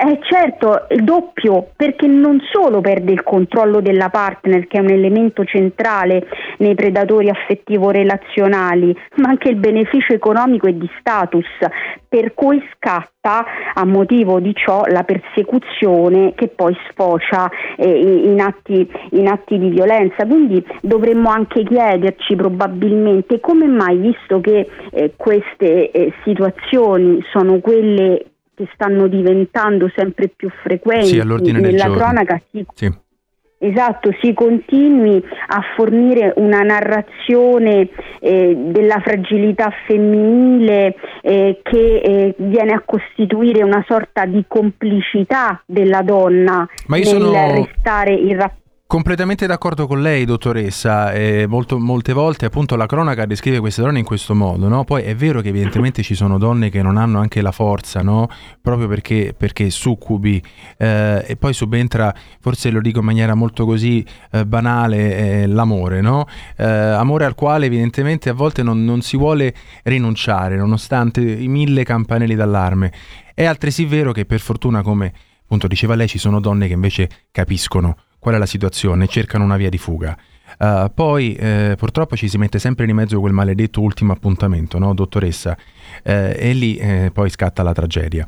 Eh 0.00 0.20
certo, 0.22 0.86
il 0.90 1.02
doppio, 1.02 1.70
perché 1.74 2.06
non 2.06 2.38
solo 2.52 2.80
perde 2.80 3.10
il 3.10 3.24
controllo 3.24 3.80
della 3.80 4.10
partner, 4.10 4.68
che 4.68 4.78
è 4.78 4.80
un 4.80 4.90
elemento 4.90 5.44
centrale 5.44 6.24
nei 6.58 6.76
predatori 6.76 7.28
affettivo-relazionali, 7.28 8.96
ma 9.16 9.30
anche 9.30 9.48
il 9.48 9.56
beneficio 9.56 10.12
economico 10.12 10.68
e 10.68 10.78
di 10.78 10.88
status, 11.00 11.48
per 12.08 12.32
cui 12.32 12.64
scatta 12.76 13.44
a 13.74 13.84
motivo 13.84 14.38
di 14.38 14.54
ciò 14.54 14.84
la 14.86 15.02
persecuzione 15.02 16.32
che 16.36 16.46
poi 16.46 16.76
sfocia 16.90 17.50
eh, 17.76 17.90
in, 17.90 18.40
atti, 18.40 18.88
in, 19.10 19.26
atti, 19.26 19.58
di 19.58 19.68
violenza. 19.68 20.24
Quindi 20.24 20.64
dovremmo 20.80 21.28
anche 21.30 21.64
chiederci 21.64 22.36
probabilmente 22.36 23.40
come 23.40 23.66
mai, 23.66 23.96
visto 23.96 24.40
che 24.40 24.64
eh, 24.92 25.14
queste 25.16 25.90
eh, 25.90 26.12
situazioni 26.22 27.20
sono 27.32 27.58
quelle 27.58 28.26
che 28.58 28.68
stanno 28.74 29.06
diventando 29.06 29.88
sempre 29.94 30.26
più 30.26 30.50
frequenti 30.62 31.06
sì, 31.06 31.22
nella 31.52 31.84
cronaca 31.84 32.40
si, 32.50 32.66
sì. 32.74 32.92
Esatto, 33.60 34.10
si 34.20 34.34
continui 34.34 35.20
a 35.48 35.60
fornire 35.74 36.32
una 36.36 36.60
narrazione 36.60 37.88
eh, 38.20 38.54
della 38.56 39.00
fragilità 39.00 39.72
femminile 39.84 40.94
eh, 41.22 41.60
che 41.64 41.96
eh, 41.96 42.34
viene 42.38 42.72
a 42.72 42.82
costituire 42.84 43.64
una 43.64 43.84
sorta 43.86 44.26
di 44.26 44.44
complicità 44.46 45.60
della 45.66 46.02
donna 46.02 46.68
nel 46.86 47.04
sono... 47.04 47.32
restare 47.32 48.12
in 48.12 48.36
rapporto 48.36 48.66
Completamente 48.88 49.46
d'accordo 49.46 49.86
con 49.86 50.00
lei, 50.00 50.24
dottoressa. 50.24 51.12
Eh, 51.12 51.44
molto, 51.46 51.78
molte 51.78 52.14
volte 52.14 52.46
appunto 52.46 52.74
la 52.74 52.86
cronaca 52.86 53.26
descrive 53.26 53.60
queste 53.60 53.82
donne 53.82 53.98
in 53.98 54.04
questo 54.06 54.34
modo, 54.34 54.66
no? 54.66 54.84
Poi 54.84 55.02
è 55.02 55.14
vero 55.14 55.42
che 55.42 55.50
evidentemente 55.50 56.02
ci 56.02 56.14
sono 56.14 56.38
donne 56.38 56.70
che 56.70 56.80
non 56.80 56.96
hanno 56.96 57.18
anche 57.18 57.42
la 57.42 57.52
forza, 57.52 58.00
no? 58.00 58.30
Proprio 58.62 58.88
perché, 58.88 59.34
perché 59.36 59.68
succubi 59.68 60.42
eh, 60.78 61.22
e 61.22 61.36
poi 61.36 61.52
subentra, 61.52 62.14
forse 62.40 62.70
lo 62.70 62.80
dico 62.80 63.00
in 63.00 63.04
maniera 63.04 63.34
molto 63.34 63.66
così 63.66 64.02
eh, 64.30 64.46
banale, 64.46 65.42
eh, 65.42 65.46
l'amore, 65.46 66.00
no? 66.00 66.26
Eh, 66.56 66.64
amore 66.64 67.26
al 67.26 67.34
quale 67.34 67.66
evidentemente 67.66 68.30
a 68.30 68.32
volte 68.32 68.62
non, 68.62 68.86
non 68.86 69.02
si 69.02 69.18
vuole 69.18 69.52
rinunciare, 69.82 70.56
nonostante 70.56 71.20
i 71.20 71.48
mille 71.48 71.84
campanelli 71.84 72.34
d'allarme. 72.34 72.90
È 73.34 73.44
altresì 73.44 73.84
vero 73.84 74.12
che 74.12 74.24
per 74.24 74.40
fortuna, 74.40 74.80
come 74.80 75.12
appunto 75.48 75.66
diceva 75.66 75.94
lei, 75.94 76.08
ci 76.08 76.18
sono 76.18 76.40
donne 76.40 76.66
che 76.66 76.74
invece 76.74 77.08
capiscono 77.32 77.96
qual 78.18 78.34
è 78.34 78.38
la 78.38 78.44
situazione, 78.44 79.06
cercano 79.06 79.44
una 79.44 79.56
via 79.56 79.70
di 79.70 79.78
fuga. 79.78 80.14
Uh, 80.58 80.92
poi 80.94 81.34
eh, 81.34 81.74
purtroppo 81.78 82.16
ci 82.16 82.28
si 82.28 82.36
mette 82.36 82.58
sempre 82.58 82.84
di 82.84 82.92
mezzo 82.92 83.18
quel 83.18 83.32
maledetto 83.32 83.80
ultimo 83.80 84.12
appuntamento, 84.12 84.78
no, 84.78 84.92
dottoressa? 84.92 85.56
Eh, 86.02 86.36
e 86.38 86.52
lì 86.52 86.76
eh, 86.76 87.10
poi 87.14 87.30
scatta 87.30 87.62
la 87.62 87.72
tragedia. 87.72 88.26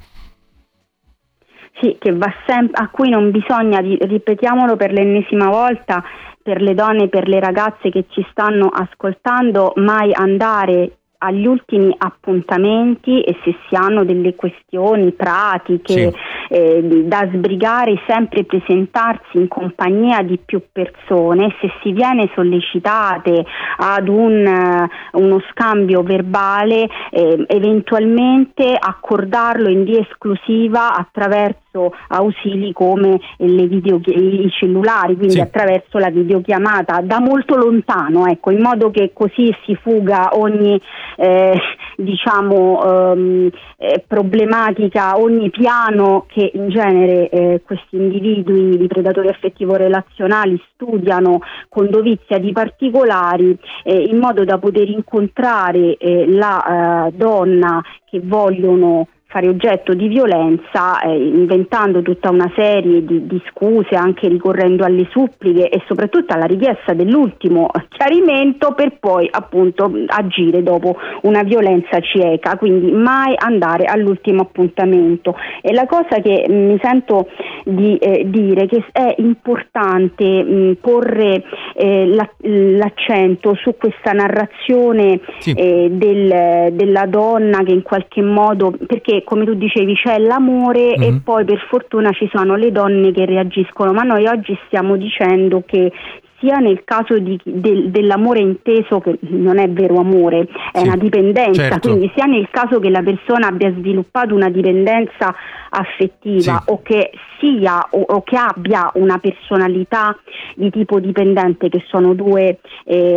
Sì, 1.78 1.96
che 1.98 2.12
va 2.12 2.32
sem- 2.46 2.70
a 2.72 2.88
cui 2.88 3.10
non 3.10 3.30
bisogna, 3.30 3.80
ripetiamolo 3.80 4.76
per 4.76 4.92
l'ennesima 4.92 5.48
volta, 5.48 6.02
per 6.42 6.62
le 6.62 6.72
donne, 6.72 7.08
per 7.08 7.28
le 7.28 7.38
ragazze 7.38 7.90
che 7.90 8.06
ci 8.08 8.26
stanno 8.30 8.68
ascoltando, 8.68 9.72
mai 9.76 10.10
andare 10.14 10.99
agli 11.22 11.46
ultimi 11.46 11.94
appuntamenti 11.96 13.20
e 13.20 13.36
se 13.44 13.54
si 13.68 13.74
hanno 13.74 14.04
delle 14.04 14.34
questioni 14.34 15.12
pratiche 15.12 15.92
sì. 15.92 16.12
eh, 16.48 17.04
da 17.04 17.28
sbrigare 17.32 18.00
sempre 18.06 18.44
presentarsi 18.44 19.36
in 19.36 19.48
compagnia 19.48 20.22
di 20.22 20.38
più 20.38 20.62
persone 20.72 21.54
se 21.60 21.70
si 21.82 21.92
viene 21.92 22.30
sollecitate 22.34 23.44
ad 23.76 24.08
un, 24.08 24.88
uh, 25.12 25.20
uno 25.20 25.42
scambio 25.50 26.02
verbale 26.02 26.88
eh, 27.10 27.44
eventualmente 27.48 28.76
accordarlo 28.78 29.68
in 29.68 29.84
via 29.84 30.00
esclusiva 30.00 30.94
attraverso 30.94 31.69
ausili 32.08 32.72
come 32.72 33.20
video, 33.38 34.00
i 34.04 34.50
cellulari 34.50 35.16
quindi 35.16 35.34
sì. 35.34 35.40
attraverso 35.40 35.98
la 35.98 36.10
videochiamata 36.10 37.00
da 37.02 37.20
molto 37.20 37.56
lontano 37.56 38.26
ecco 38.26 38.50
in 38.50 38.60
modo 38.60 38.90
che 38.90 39.12
così 39.12 39.54
si 39.64 39.74
fuga 39.76 40.30
ogni 40.32 40.80
eh, 41.16 41.58
diciamo, 41.96 43.12
ehm, 43.12 43.50
eh, 43.76 44.04
problematica, 44.06 45.18
ogni 45.18 45.50
piano 45.50 46.24
che 46.28 46.50
in 46.54 46.68
genere 46.68 47.28
eh, 47.28 47.62
questi 47.64 47.96
individui 47.96 48.76
di 48.76 48.86
predatori 48.86 49.28
affettivo-relazionali 49.28 50.60
studiano 50.72 51.40
con 51.68 51.90
dovizia 51.90 52.38
di 52.38 52.52
particolari 52.52 53.56
eh, 53.84 54.02
in 54.02 54.18
modo 54.18 54.44
da 54.44 54.58
poter 54.58 54.88
incontrare 54.88 55.96
eh, 55.96 56.26
la 56.28 57.06
eh, 57.06 57.12
donna 57.12 57.82
che 58.08 58.20
vogliono 58.22 59.06
fare 59.30 59.48
oggetto 59.48 59.94
di 59.94 60.08
violenza 60.08 61.00
eh, 61.00 61.16
inventando 61.16 62.02
tutta 62.02 62.30
una 62.30 62.50
serie 62.56 63.04
di, 63.04 63.28
di, 63.28 63.40
scuse 63.50 63.94
anche 63.94 64.26
ricorrendo 64.26 64.84
alle 64.84 65.06
suppliche 65.10 65.68
e 65.68 65.80
soprattutto 65.86 66.34
alla 66.34 66.46
richiesta 66.46 66.94
dell'ultimo 66.94 67.70
chiarimento 67.90 68.72
per 68.74 68.98
poi 68.98 69.28
appunto 69.30 69.92
agire 70.06 70.64
dopo 70.64 70.96
una 71.22 71.44
violenza 71.44 72.00
cieca 72.00 72.56
quindi 72.56 72.90
mai 72.90 73.34
andare 73.36 73.84
all'ultimo 73.84 74.42
appuntamento 74.42 75.36
e 75.62 75.72
la 75.72 75.86
cosa 75.86 76.20
che 76.20 76.46
mi 76.48 76.76
sento 76.82 77.28
di 77.64 77.96
eh, 77.98 78.24
dire 78.26 78.66
che 78.66 78.84
è 78.90 79.14
importante 79.18 80.24
mh, 80.24 80.78
porre 80.80 81.44
eh, 81.74 82.06
la, 82.08 82.28
l'accento 82.38 83.54
su 83.54 83.76
questa 83.76 84.10
narrazione 84.10 85.20
sì. 85.38 85.52
Eh, 85.52 85.88
del, 85.88 86.72
della 86.72 87.06
donna 87.06 87.62
che 87.62 87.72
in 87.72 87.82
qualche 87.82 88.22
modo 88.22 88.74
perché 88.86 89.19
come 89.24 89.44
tu 89.44 89.54
dicevi 89.54 89.94
c'è 89.94 90.18
l'amore 90.18 90.96
mm-hmm. 90.96 91.02
e 91.02 91.10
mhm. 91.10 91.20
poi 91.20 91.44
per 91.44 91.58
fortuna 91.68 92.10
ci 92.12 92.28
sono 92.32 92.56
le 92.56 92.72
donne 92.72 93.12
che 93.12 93.24
reagiscono, 93.24 93.92
ma 93.92 94.02
noi 94.02 94.26
oggi 94.26 94.58
stiamo 94.66 94.96
dicendo 94.96 95.62
che 95.66 95.92
sia 96.40 96.56
nel 96.56 96.82
caso 96.84 97.18
di, 97.18 97.38
de, 97.44 97.90
dell'amore 97.90 98.40
inteso 98.40 99.00
che 99.00 99.18
non 99.20 99.58
è 99.58 99.68
vero 99.68 99.98
amore, 99.98 100.48
è 100.72 100.78
sì, 100.78 100.86
una 100.86 100.96
dipendenza, 100.96 101.62
certo. 101.62 101.88
quindi 101.88 102.10
sia 102.14 102.24
nel 102.24 102.48
caso 102.50 102.80
che 102.80 102.90
la 102.90 103.02
persona 103.02 103.48
abbia 103.48 103.72
sviluppato 103.72 104.34
una 104.34 104.48
dipendenza 104.48 105.34
affettiva 105.70 106.62
sì. 106.64 106.72
o 106.72 106.82
che 106.82 107.10
sia 107.38 107.86
o, 107.90 108.00
o, 108.00 108.22
che 108.22 108.36
abbia 108.36 108.90
una 108.94 109.18
personalità 109.18 110.16
di 110.54 110.70
tipo 110.70 111.00
dipendente 111.00 111.68
che 111.68 111.82
sono 111.88 112.14
due, 112.14 112.58
eh, 112.84 113.16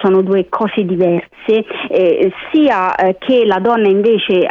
sono 0.00 0.22
due 0.22 0.46
cose 0.48 0.84
diverse, 0.84 1.64
eh, 1.88 2.32
sia 2.50 2.94
eh, 2.96 3.16
che 3.18 3.44
la 3.44 3.58
donna 3.58 3.88
invece 3.88 4.40
eh, 4.40 4.46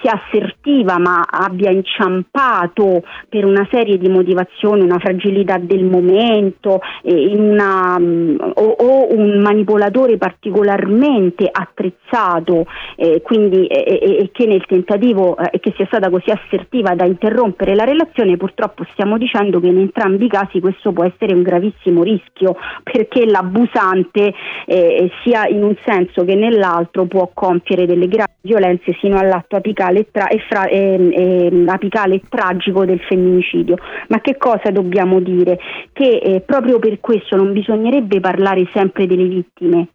sia 0.00 0.22
assertiva 0.24 0.98
ma 0.98 1.22
abbia 1.28 1.70
inciampato 1.70 3.02
per 3.28 3.44
una 3.44 3.66
serie 3.70 3.98
di 3.98 4.08
motivazioni, 4.08 4.82
una 4.82 4.98
fragilità 4.98 5.58
del 5.58 5.84
momento, 5.84 6.80
eh, 7.02 7.34
una, 7.36 7.61
um, 7.62 8.36
o, 8.54 8.62
o, 8.62 9.14
un 9.14 9.40
manipolatore 9.40 10.16
particolarmente 10.16 11.48
attrezzato, 11.50 12.66
eh, 12.96 13.20
quindi 13.22 13.66
e 13.66 14.30
che 14.32 14.46
nel 14.46 14.64
tentativo 14.66 15.36
che 15.60 15.72
sia 15.76 15.86
stata 15.86 16.10
così 16.10 16.30
assertiva 16.30 16.94
da 16.94 17.04
interrompere 17.04 17.74
la 17.74 17.84
relazione, 17.84 18.36
purtroppo 18.36 18.84
stiamo 18.92 19.18
dicendo 19.18 19.60
che 19.60 19.68
in 19.68 19.78
entrambi 19.78 20.26
i 20.26 20.28
casi 20.28 20.60
questo 20.60 20.92
può 20.92 21.04
essere 21.04 21.34
un 21.34 21.42
gravissimo 21.42 22.02
rischio 22.02 22.56
perché 22.82 23.24
l'abusante 23.26 24.32
eh, 24.66 25.10
sia 25.22 25.46
in 25.46 25.62
un 25.62 25.74
senso 25.84 26.24
che 26.24 26.34
nell'altro 26.34 27.04
può 27.06 27.30
compiere 27.32 27.86
delle 27.86 28.08
gravi 28.08 28.30
violenze 28.42 28.96
sino 29.00 29.18
all'atto 29.18 29.56
apicale 29.56 30.00
e, 30.00 30.06
tra- 30.10 30.28
e, 30.28 30.38
fra- 30.48 30.66
e, 30.66 31.08
e 31.12 31.64
apicale 31.66 32.16
e 32.16 32.22
tragico 32.28 32.84
del 32.84 33.00
femminicidio. 33.00 33.76
Ma 34.08 34.20
che 34.20 34.36
cosa 34.36 34.70
dobbiamo 34.70 35.20
dire? 35.20 35.58
Che 35.92 36.18
eh, 36.18 36.40
proprio 36.40 36.78
per 36.78 37.00
questo 37.00 37.36
non 37.36 37.51
bisognerebbe 37.52 38.20
parlare 38.20 38.68
sempre 38.72 39.06
delle 39.06 39.26
vittime, 39.26 39.88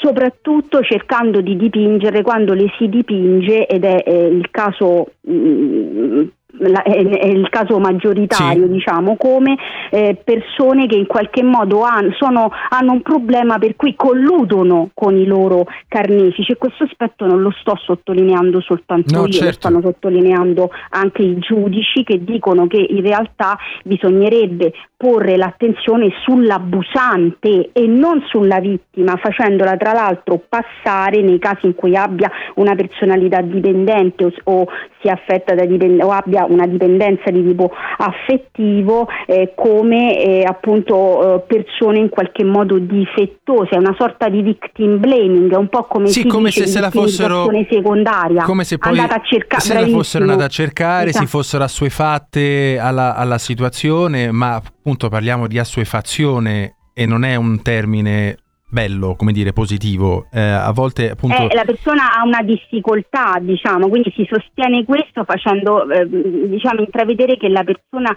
soprattutto 0.00 0.82
cercando 0.82 1.40
di 1.40 1.56
dipingere 1.56 2.22
quando 2.22 2.54
le 2.54 2.72
si 2.78 2.88
dipinge 2.88 3.66
ed 3.66 3.84
è 3.84 4.02
eh, 4.04 4.26
il 4.26 4.50
caso 4.50 5.12
mh, 5.20 5.32
mm, 5.32 6.24
la, 6.58 6.82
è, 6.82 6.90
è, 6.90 7.26
il 7.26 7.48
caso 7.50 7.78
maggioritario, 7.78 8.66
sì. 8.66 8.72
diciamo, 8.72 9.16
come 9.16 9.56
eh, 9.90 10.20
persone 10.22 10.86
che 10.86 10.96
in 10.96 11.06
qualche 11.06 11.42
modo 11.42 11.82
han, 11.82 12.14
sono, 12.16 12.50
hanno 12.70 12.92
un 12.92 13.02
problema 13.02 13.58
per 13.58 13.76
cui 13.76 13.94
colludono 13.94 14.90
con 14.94 15.16
i 15.16 15.26
loro 15.26 15.66
carnefici 15.88 16.52
e 16.52 16.56
questo 16.56 16.84
aspetto 16.84 17.26
non 17.26 17.42
lo 17.42 17.52
sto 17.60 17.76
sottolineando 17.76 18.60
soltanto 18.60 19.14
no, 19.14 19.26
io, 19.26 19.32
certo. 19.32 19.46
lo 19.46 19.52
stanno 19.52 19.80
sottolineando 19.82 20.70
anche 20.90 21.22
i 21.22 21.38
giudici 21.38 22.04
che 22.04 22.22
dicono 22.22 22.66
che 22.66 22.84
in 22.88 23.02
realtà 23.02 23.58
bisognerebbe 23.84 24.72
porre 24.96 25.36
l'attenzione 25.36 26.10
sull'abusante 26.22 27.70
e 27.72 27.86
non 27.86 28.22
sulla 28.28 28.60
vittima, 28.60 29.16
facendola 29.16 29.76
tra 29.76 29.92
l'altro 29.92 30.40
passare 30.48 31.20
nei 31.20 31.38
casi 31.38 31.66
in 31.66 31.74
cui 31.74 31.94
abbia 31.94 32.30
una 32.54 32.74
personalità 32.74 33.42
dipendente 33.42 34.24
o, 34.24 34.32
o 34.44 34.66
sia 35.00 35.12
affetta 35.12 35.54
da 35.54 35.66
dipend- 35.66 36.02
o 36.02 36.10
abbia 36.10 36.45
una 36.48 36.66
dipendenza 36.66 37.30
di 37.30 37.44
tipo 37.44 37.70
affettivo 37.98 39.08
eh, 39.26 39.52
come 39.54 40.22
eh, 40.22 40.44
appunto 40.44 41.36
eh, 41.36 41.40
persone 41.46 41.98
in 41.98 42.08
qualche 42.08 42.44
modo 42.44 42.78
difettose, 42.78 43.70
è 43.70 43.78
una 43.78 43.94
sorta 43.98 44.28
di 44.28 44.42
victim 44.42 44.98
blaming, 44.98 45.52
un 45.56 45.68
po' 45.68 45.84
come 45.84 46.08
sì, 46.08 46.26
come 46.26 46.48
dice 46.48 46.66
se 46.66 46.76
se 46.76 46.80
la 46.80 46.90
fossero 46.90 47.48
secondaria, 47.68 48.42
come 48.44 48.64
se 48.64 48.78
poi 48.78 48.98
a 48.98 49.20
cerca- 49.22 49.58
se 49.58 49.74
la 49.74 49.86
fossero 49.86 50.24
andate 50.24 50.44
a 50.44 50.48
cercare, 50.48 51.08
esatto. 51.10 51.24
si 51.24 51.30
fossero 51.30 51.64
assuefatte 51.64 52.78
alla, 52.78 53.14
alla 53.14 53.38
situazione, 53.38 54.30
ma 54.30 54.54
appunto 54.54 55.08
parliamo 55.08 55.46
di 55.46 55.58
assuefazione 55.58 56.76
e 56.94 57.06
non 57.06 57.24
è 57.24 57.36
un 57.36 57.60
termine 57.62 58.38
bello, 58.68 59.14
come 59.14 59.32
dire, 59.32 59.52
positivo. 59.52 60.26
Eh, 60.32 60.40
a 60.40 60.72
volte 60.72 61.10
appunto... 61.10 61.48
Eh, 61.48 61.54
la 61.54 61.64
persona 61.64 62.16
ha 62.16 62.24
una 62.24 62.42
difficoltà, 62.42 63.38
diciamo, 63.40 63.88
quindi 63.88 64.12
si 64.14 64.26
sostiene 64.28 64.84
questo 64.84 65.24
facendo, 65.24 65.88
eh, 65.90 66.06
diciamo, 66.08 66.80
intravedere 66.80 67.36
che 67.36 67.48
la 67.48 67.64
persona 67.64 68.14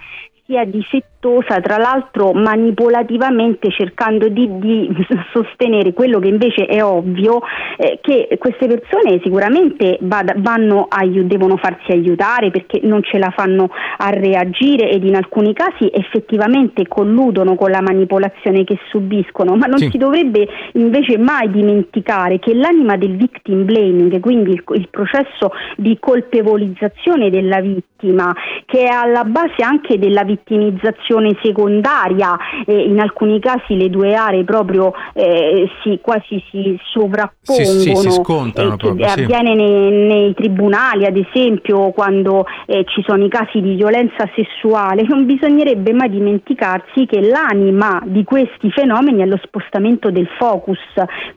sia 0.50 0.66
difettosa, 0.66 1.60
tra 1.62 1.78
l'altro 1.78 2.34
manipolativamente 2.34 3.70
cercando 3.70 4.30
di, 4.30 4.50
di 4.58 4.90
sostenere 5.32 5.94
quello 5.94 6.18
che 6.18 6.28
invece 6.28 6.66
è 6.66 6.84
ovvio, 6.84 7.40
eh, 7.78 8.00
che 8.02 8.28
queste 8.40 8.66
persone 8.66 9.22
sicuramente 9.24 10.00
vada, 10.02 10.34
vanno 10.38 10.88
aiut- 10.90 11.28
devono 11.28 11.56
farsi 11.58 11.92
aiutare 11.92 12.50
perché 12.50 12.80
non 12.82 13.04
ce 13.04 13.20
la 13.20 13.30
fanno 13.30 13.70
a 13.98 14.10
reagire 14.10 14.90
ed 14.90 15.06
in 15.06 15.16
alcuni 15.16 15.54
casi 15.54 15.88
effettivamente 15.94 16.88
colludono 16.88 17.54
con 17.54 17.70
la 17.70 17.82
manipolazione 17.82 18.64
che 18.64 18.80
subiscono, 18.90 19.56
ma 19.56 19.68
non 19.68 19.78
sì. 19.78 19.90
si 19.92 20.00
dovrebbe 20.00 20.48
invece 20.74 21.20
mai 21.20 21.52
dimenticare 21.52 22.40
che 22.40 22.56
l'anima 22.56 22.98
del 22.98 23.16
victim 23.16 23.66
blaming, 23.66 24.20
quindi 24.20 24.52
il, 24.54 24.64
il 24.74 24.88
processo 24.90 25.52
di 25.78 25.96
colpevolizzazione 26.00 27.30
della 27.30 27.60
vittima, 27.62 27.89
che 28.66 28.84
è 28.84 28.92
alla 28.92 29.24
base 29.24 29.64
anche 29.64 29.98
della 30.00 30.24
vittima, 30.24 30.38
vittimizzazione 30.50 31.38
secondaria, 31.42 32.38
eh, 32.66 32.84
in 32.84 33.00
alcuni 33.00 33.40
casi 33.40 33.76
le 33.78 33.90
due 33.90 34.16
aree 34.16 34.44
proprio 34.44 34.94
eh, 35.14 35.70
si, 35.82 36.00
quasi 36.02 36.44
si 36.50 36.80
sovrappongono, 36.92 37.80
sì, 37.80 37.96
sì, 37.96 37.96
si 37.96 38.12
scontrano 38.12 38.78
proprio, 38.78 39.06
avviene 39.06 39.54
nei, 39.54 39.92
nei, 39.92 40.34
tribunali 40.34 41.06
ad 41.06 41.18
esempio 41.18 41.92
quando 41.92 42.46
eh, 42.66 42.86
ci 42.86 43.04
sono 43.06 43.24
i 43.24 43.30
casi 43.30 43.62
di 43.62 43.76
violenza 43.76 44.30
sessuale, 44.36 45.04
non 45.08 45.26
bisognerebbe 45.26 45.94
mai 45.94 46.10
dimenticarsi 46.10 47.06
che 47.06 47.22
l'anima 47.22 48.02
di 48.06 48.24
questi 48.24 48.72
fenomeni 48.72 49.22
è 49.22 49.26
lo 49.26 49.40
spostamento 49.44 50.10
del 50.10 50.28
focus 50.38 50.80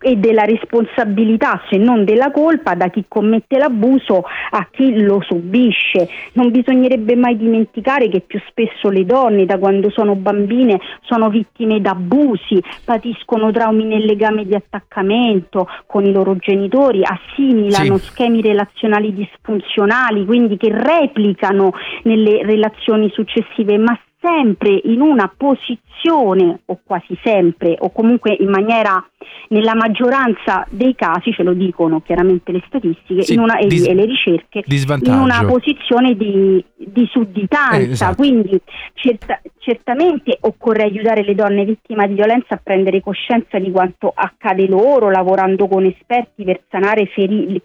e 0.01 0.16
della 0.16 0.44
responsabilità, 0.44 1.61
se 1.70 1.77
non 1.77 2.05
della 2.05 2.31
colpa, 2.31 2.75
da 2.75 2.88
chi 2.88 3.05
commette 3.09 3.59
l'abuso 3.59 4.25
a 4.51 4.66
chi 4.70 5.01
lo 5.03 5.20
subisce. 5.22 6.09
Non 6.35 6.51
bisognerebbe 6.52 7.16
mai 7.16 7.36
dimenticare 7.36 8.08
che 8.08 8.20
più 8.20 8.40
spesso 8.46 8.90
le 8.90 9.04
donne 9.04 9.46
da 9.46 9.58
quando 9.58 9.90
sono 9.90 10.14
bambine 10.14 10.78
sono 11.00 11.28
vittime 11.30 11.80
d'abusi, 11.80 12.62
patiscono 12.84 13.50
traumi 13.50 13.84
nel 13.84 14.04
legame 14.04 14.44
di 14.44 14.54
attaccamento 14.54 15.66
con 15.86 16.04
i 16.04 16.12
loro 16.12 16.36
genitori, 16.36 17.02
assimilano 17.02 17.96
sì. 17.96 18.04
schemi 18.04 18.40
relazionali 18.40 19.12
disfunzionali, 19.12 20.24
quindi 20.24 20.56
che 20.56 20.68
replicano 20.70 21.72
nelle 22.04 22.44
relazioni 22.44 23.10
successive, 23.10 23.78
ma 23.78 23.98
sempre 24.22 24.80
in 24.85 25.00
una 25.00 25.30
posizione, 25.37 26.61
o 26.66 26.80
quasi 26.85 27.18
sempre, 27.22 27.76
o 27.78 27.90
comunque 27.90 28.37
in 28.38 28.48
maniera 28.48 29.04
nella 29.48 29.74
maggioranza 29.74 30.64
dei 30.70 30.94
casi, 30.94 31.32
ce 31.32 31.42
lo 31.42 31.52
dicono 31.52 32.00
chiaramente 32.00 32.52
le 32.52 32.62
statistiche 32.66 33.22
sì, 33.22 33.37
una, 33.37 33.58
dis- 33.66 33.87
e, 33.87 33.94
le 33.94 34.04
ricerche, 34.04 34.62
in 34.66 35.12
una 35.12 35.44
posizione 35.44 36.16
di, 36.16 36.64
di 36.74 37.06
sudditanza. 37.11 37.76
Eh, 37.76 37.90
esatto. 37.90 38.16
Quindi 38.16 38.61
certa, 38.94 39.40
certamente 39.58 40.38
occorre 40.40 40.85
aiutare 40.85 41.24
le 41.24 41.35
donne 41.35 41.64
vittime 41.64 42.06
di 42.08 42.14
violenza 42.14 42.54
a 42.54 42.61
prendere 42.62 43.00
coscienza 43.00 43.58
di 43.58 43.70
quanto 43.70 44.12
accade 44.14 44.66
loro, 44.66 45.11
lavorando 45.11 45.66
con 45.66 45.85
esperti 45.85 46.44
per 46.44 46.62
sanare 46.70 47.06
feri- 47.06 47.61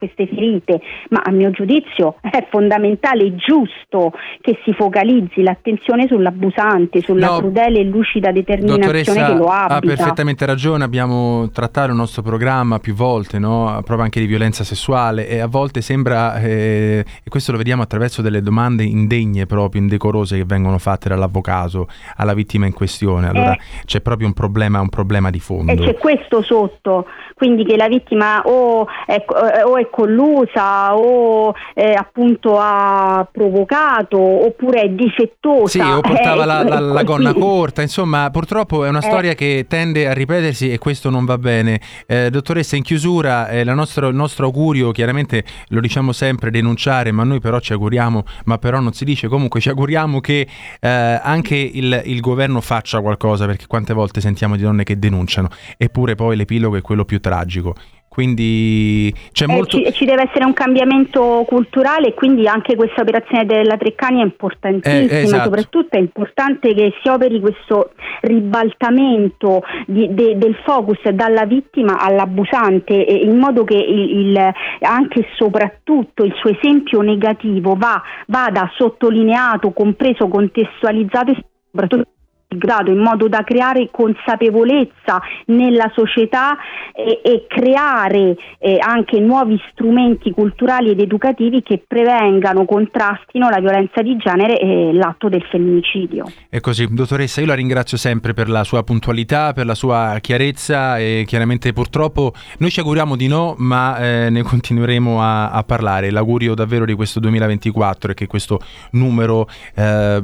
queste 0.00 0.26
ferite, 0.28 0.80
ma 1.10 1.20
a 1.22 1.30
mio 1.30 1.50
giudizio 1.50 2.16
è 2.22 2.46
fondamentale 2.48 3.24
e 3.24 3.34
giusto 3.36 4.12
che 4.40 4.58
si 4.64 4.72
focalizzi 4.72 5.42
l'attenzione 5.42 6.06
sull'abusante, 6.06 7.02
sulla 7.02 7.26
no, 7.26 7.38
crudele 7.40 7.80
e 7.80 7.84
lucida 7.84 8.32
determinazione 8.32 9.02
che 9.02 9.34
lo 9.34 9.48
abita. 9.48 9.74
Ha 9.74 9.80
perfettamente 9.80 10.46
ragione, 10.46 10.84
abbiamo 10.84 11.50
trattato 11.50 11.90
il 11.90 11.96
nostro 11.96 12.22
programma 12.22 12.78
più 12.78 12.94
volte, 12.94 13.38
no? 13.38 13.78
proprio 13.84 14.04
anche 14.04 14.20
di 14.20 14.26
violenza 14.26 14.64
sessuale 14.64 15.28
e 15.28 15.40
a 15.40 15.46
volte 15.46 15.82
sembra, 15.82 16.40
eh, 16.40 17.04
e 17.22 17.28
questo 17.28 17.52
lo 17.52 17.58
vediamo 17.58 17.82
attraverso 17.82 18.22
delle 18.22 18.40
domande 18.40 18.84
indegne 18.84 19.44
proprio, 19.44 19.82
indecorose 19.82 20.38
che 20.38 20.44
vengono 20.46 20.78
fatte 20.78 21.10
dall'avvocato 21.10 21.88
alla 22.16 22.32
vittima 22.32 22.64
in 22.64 22.72
questione, 22.72 23.28
allora 23.28 23.52
eh, 23.52 23.58
c'è 23.84 24.00
proprio 24.00 24.28
un 24.28 24.32
problema, 24.32 24.80
un 24.80 24.88
problema 24.88 25.28
di 25.28 25.40
fondo. 25.40 25.72
E 25.72 25.76
c'è 25.76 25.94
questo 25.98 26.40
sotto, 26.40 27.04
quindi 27.34 27.66
che 27.66 27.76
la 27.76 27.88
vittima 27.88 28.40
o 28.46 28.86
è, 29.04 29.22
o 29.66 29.76
è 29.76 29.88
collusa 29.90 30.96
o 30.96 31.54
eh, 31.74 31.92
appunto 31.92 32.58
ha 32.58 33.26
provocato 33.30 34.18
oppure 34.18 34.82
è 34.82 34.88
difettosa. 34.88 35.68
Sì, 35.68 35.80
o 35.80 36.00
portava 36.00 36.42
eh, 36.42 36.46
la, 36.46 36.62
la, 36.62 36.80
la, 36.80 37.02
gonna 37.04 37.34
corta, 37.34 37.82
insomma 37.82 38.30
purtroppo 38.30 38.84
è 38.84 38.88
una 38.88 39.00
eh. 39.00 39.02
storia 39.02 39.34
che 39.34 39.66
tende 39.68 40.08
a 40.08 40.12
ripetersi 40.12 40.72
e 40.72 40.78
questo 40.78 41.10
non 41.10 41.24
va 41.24 41.38
bene. 41.38 41.80
Eh, 42.06 42.30
dottoressa, 42.30 42.76
in 42.76 42.82
chiusura 42.82 43.48
nostro, 43.74 44.08
il 44.08 44.14
nostro 44.14 44.46
augurio, 44.46 44.90
chiaramente 44.92 45.44
lo 45.68 45.80
diciamo 45.80 46.12
sempre, 46.12 46.50
denunciare, 46.50 47.12
ma 47.12 47.24
noi 47.24 47.40
però 47.40 47.58
ci 47.60 47.72
auguriamo, 47.72 48.24
ma 48.44 48.58
però 48.58 48.80
non 48.80 48.92
si 48.92 49.04
dice, 49.04 49.28
comunque 49.28 49.60
ci 49.60 49.68
auguriamo 49.68 50.20
che 50.20 50.46
eh, 50.80 50.88
anche 50.88 51.56
il, 51.56 52.02
il 52.04 52.20
governo 52.20 52.60
faccia 52.60 53.00
qualcosa, 53.00 53.46
perché 53.46 53.66
quante 53.66 53.92
volte 53.92 54.20
sentiamo 54.20 54.56
di 54.56 54.62
donne 54.62 54.84
che 54.84 54.98
denunciano, 54.98 55.48
eppure 55.76 56.14
poi 56.14 56.36
l'epilogo 56.36 56.76
è 56.76 56.80
quello 56.80 57.04
più 57.04 57.20
tragico 57.20 57.74
quindi 58.10 59.14
c'è 59.30 59.44
eh, 59.44 59.46
molto... 59.46 59.76
Ci, 59.76 59.92
ci, 59.92 60.04
deve 60.04 60.24
essere 60.28 60.44
un 60.44 60.52
cambiamento 60.52 61.44
culturale 61.46 62.08
e 62.08 62.14
quindi 62.14 62.48
anche 62.48 62.74
questa 62.74 63.02
operazione 63.02 63.46
della 63.46 63.76
Treccani 63.76 64.18
è 64.18 64.24
importantissima, 64.24 65.20
eh, 65.20 65.22
esatto. 65.22 65.44
soprattutto 65.44 65.96
è 65.96 66.00
importante 66.00 66.74
che 66.74 66.92
si 67.00 67.08
operi 67.08 67.38
questo 67.38 67.92
ribaltamento 68.22 69.62
di, 69.86 70.12
de, 70.12 70.36
del 70.36 70.56
focus 70.64 71.08
dalla 71.10 71.44
vittima 71.44 72.00
all'abusante 72.00 72.94
in 72.94 73.38
modo 73.38 73.62
che 73.62 73.76
il, 73.76 74.18
il, 74.18 74.52
anche 74.80 75.20
e 75.20 75.26
soprattutto 75.36 76.24
il 76.24 76.34
suo 76.34 76.50
esempio 76.50 77.02
negativo 77.02 77.76
va, 77.76 78.02
vada 78.26 78.68
sottolineato, 78.74 79.70
compreso, 79.70 80.26
contestualizzato 80.26 81.30
e 81.30 81.44
soprattutto 81.70 82.08
grado 82.56 82.90
in 82.90 82.98
modo 82.98 83.28
da 83.28 83.44
creare 83.44 83.88
consapevolezza 83.90 85.20
nella 85.46 85.90
società 85.94 86.56
e, 86.94 87.20
e 87.22 87.46
creare 87.48 88.36
eh, 88.58 88.78
anche 88.80 89.20
nuovi 89.20 89.60
strumenti 89.70 90.32
culturali 90.32 90.90
ed 90.90 91.00
educativi 91.00 91.62
che 91.62 91.82
prevengano, 91.86 92.64
contrastino 92.64 93.48
la 93.48 93.60
violenza 93.60 94.02
di 94.02 94.16
genere 94.16 94.58
e 94.58 94.92
l'atto 94.92 95.28
del 95.28 95.42
femminicidio. 95.44 96.24
È 96.48 96.60
così, 96.60 96.86
dottoressa, 96.90 97.40
io 97.40 97.46
la 97.46 97.54
ringrazio 97.54 97.96
sempre 97.96 98.34
per 98.34 98.48
la 98.48 98.64
sua 98.64 98.82
puntualità, 98.82 99.52
per 99.52 99.66
la 99.66 99.74
sua 99.74 100.18
chiarezza 100.20 100.98
e 100.98 101.24
chiaramente 101.26 101.72
purtroppo 101.72 102.32
noi 102.58 102.70
ci 102.70 102.80
auguriamo 102.80 103.14
di 103.14 103.28
no, 103.28 103.54
ma 103.58 103.96
eh, 103.98 104.30
ne 104.30 104.42
continueremo 104.42 105.22
a, 105.22 105.50
a, 105.50 105.62
parlare. 105.62 106.10
L'augurio 106.10 106.54
davvero 106.54 106.84
di 106.84 106.94
questo 106.94 107.20
2024 107.20 108.12
è 108.12 108.14
che 108.14 108.26
questo 108.26 108.60
numero 108.90 109.48
eh, 109.76 110.22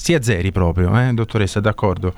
si 0.00 0.14
azzeri 0.14 0.52
proprio, 0.52 0.96
eh, 0.98 1.12
dottoressa, 1.12 1.60
d'accordo? 1.60 2.14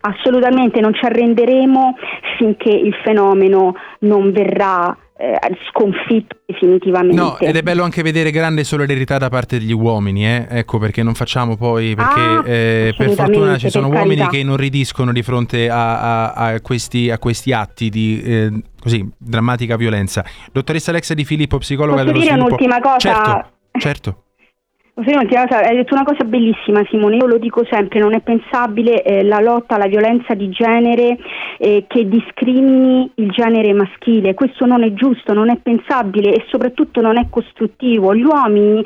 Assolutamente, 0.00 0.80
non 0.80 0.94
ci 0.94 1.04
arrenderemo 1.04 1.96
finché 2.38 2.70
il 2.70 2.94
fenomeno 3.02 3.74
non 4.00 4.30
verrà 4.30 4.96
eh, 5.18 5.38
sconfitto 5.70 6.36
definitivamente. 6.44 7.16
No, 7.16 7.38
ed 7.38 7.56
è 7.56 7.62
bello 7.62 7.82
anche 7.82 8.02
vedere 8.02 8.30
grande 8.30 8.64
solidarietà 8.64 9.18
da 9.18 9.28
parte 9.28 9.58
degli 9.58 9.72
uomini, 9.72 10.26
eh? 10.26 10.46
ecco 10.48 10.78
perché 10.78 11.02
non 11.02 11.14
facciamo 11.14 11.56
poi, 11.56 11.94
perché 11.94 12.20
ah, 12.20 12.42
eh, 12.46 12.94
per 12.96 13.10
fortuna 13.10 13.56
ci 13.56 13.70
sono 13.70 13.88
uomini 13.88 14.16
carità. 14.16 14.28
che 14.28 14.42
non 14.44 14.56
ridiscono 14.56 15.12
di 15.12 15.22
fronte 15.22 15.68
a, 15.70 16.00
a, 16.00 16.32
a, 16.34 16.60
questi, 16.60 17.10
a 17.10 17.18
questi, 17.18 17.52
atti 17.52 17.88
di 17.88 18.22
eh, 18.22 18.62
così, 18.78 19.08
drammatica 19.16 19.76
violenza. 19.76 20.24
Dottoressa 20.52 20.90
Alexa 20.90 21.14
Di 21.14 21.24
Filippo, 21.24 21.58
psicologa 21.58 22.02
Posso 22.02 22.12
dello 22.12 22.18
dire 22.18 22.30
sviluppo. 22.32 22.54
un'ultima 22.54 22.80
cosa? 22.80 22.98
Certo, 22.98 23.50
certo. 23.78 24.20
Hai 24.98 25.76
detto 25.76 25.92
una 25.92 26.04
cosa 26.04 26.24
bellissima 26.24 26.82
Simone, 26.88 27.16
io 27.16 27.26
lo 27.26 27.36
dico 27.36 27.62
sempre, 27.68 28.00
non 28.00 28.14
è 28.14 28.20
pensabile 28.20 29.02
eh, 29.02 29.24
la 29.24 29.40
lotta 29.40 29.74
alla 29.74 29.88
violenza 29.88 30.32
di 30.32 30.48
genere 30.48 31.18
eh, 31.58 31.84
che 31.86 32.08
discrimini 32.08 33.10
il 33.16 33.28
genere 33.28 33.74
maschile, 33.74 34.32
questo 34.32 34.64
non 34.64 34.82
è 34.82 34.94
giusto, 34.94 35.34
non 35.34 35.50
è 35.50 35.58
pensabile 35.62 36.32
e 36.32 36.46
soprattutto 36.48 37.02
non 37.02 37.18
è 37.18 37.26
costruttivo. 37.28 38.14
Gli 38.14 38.22
uomini, 38.22 38.82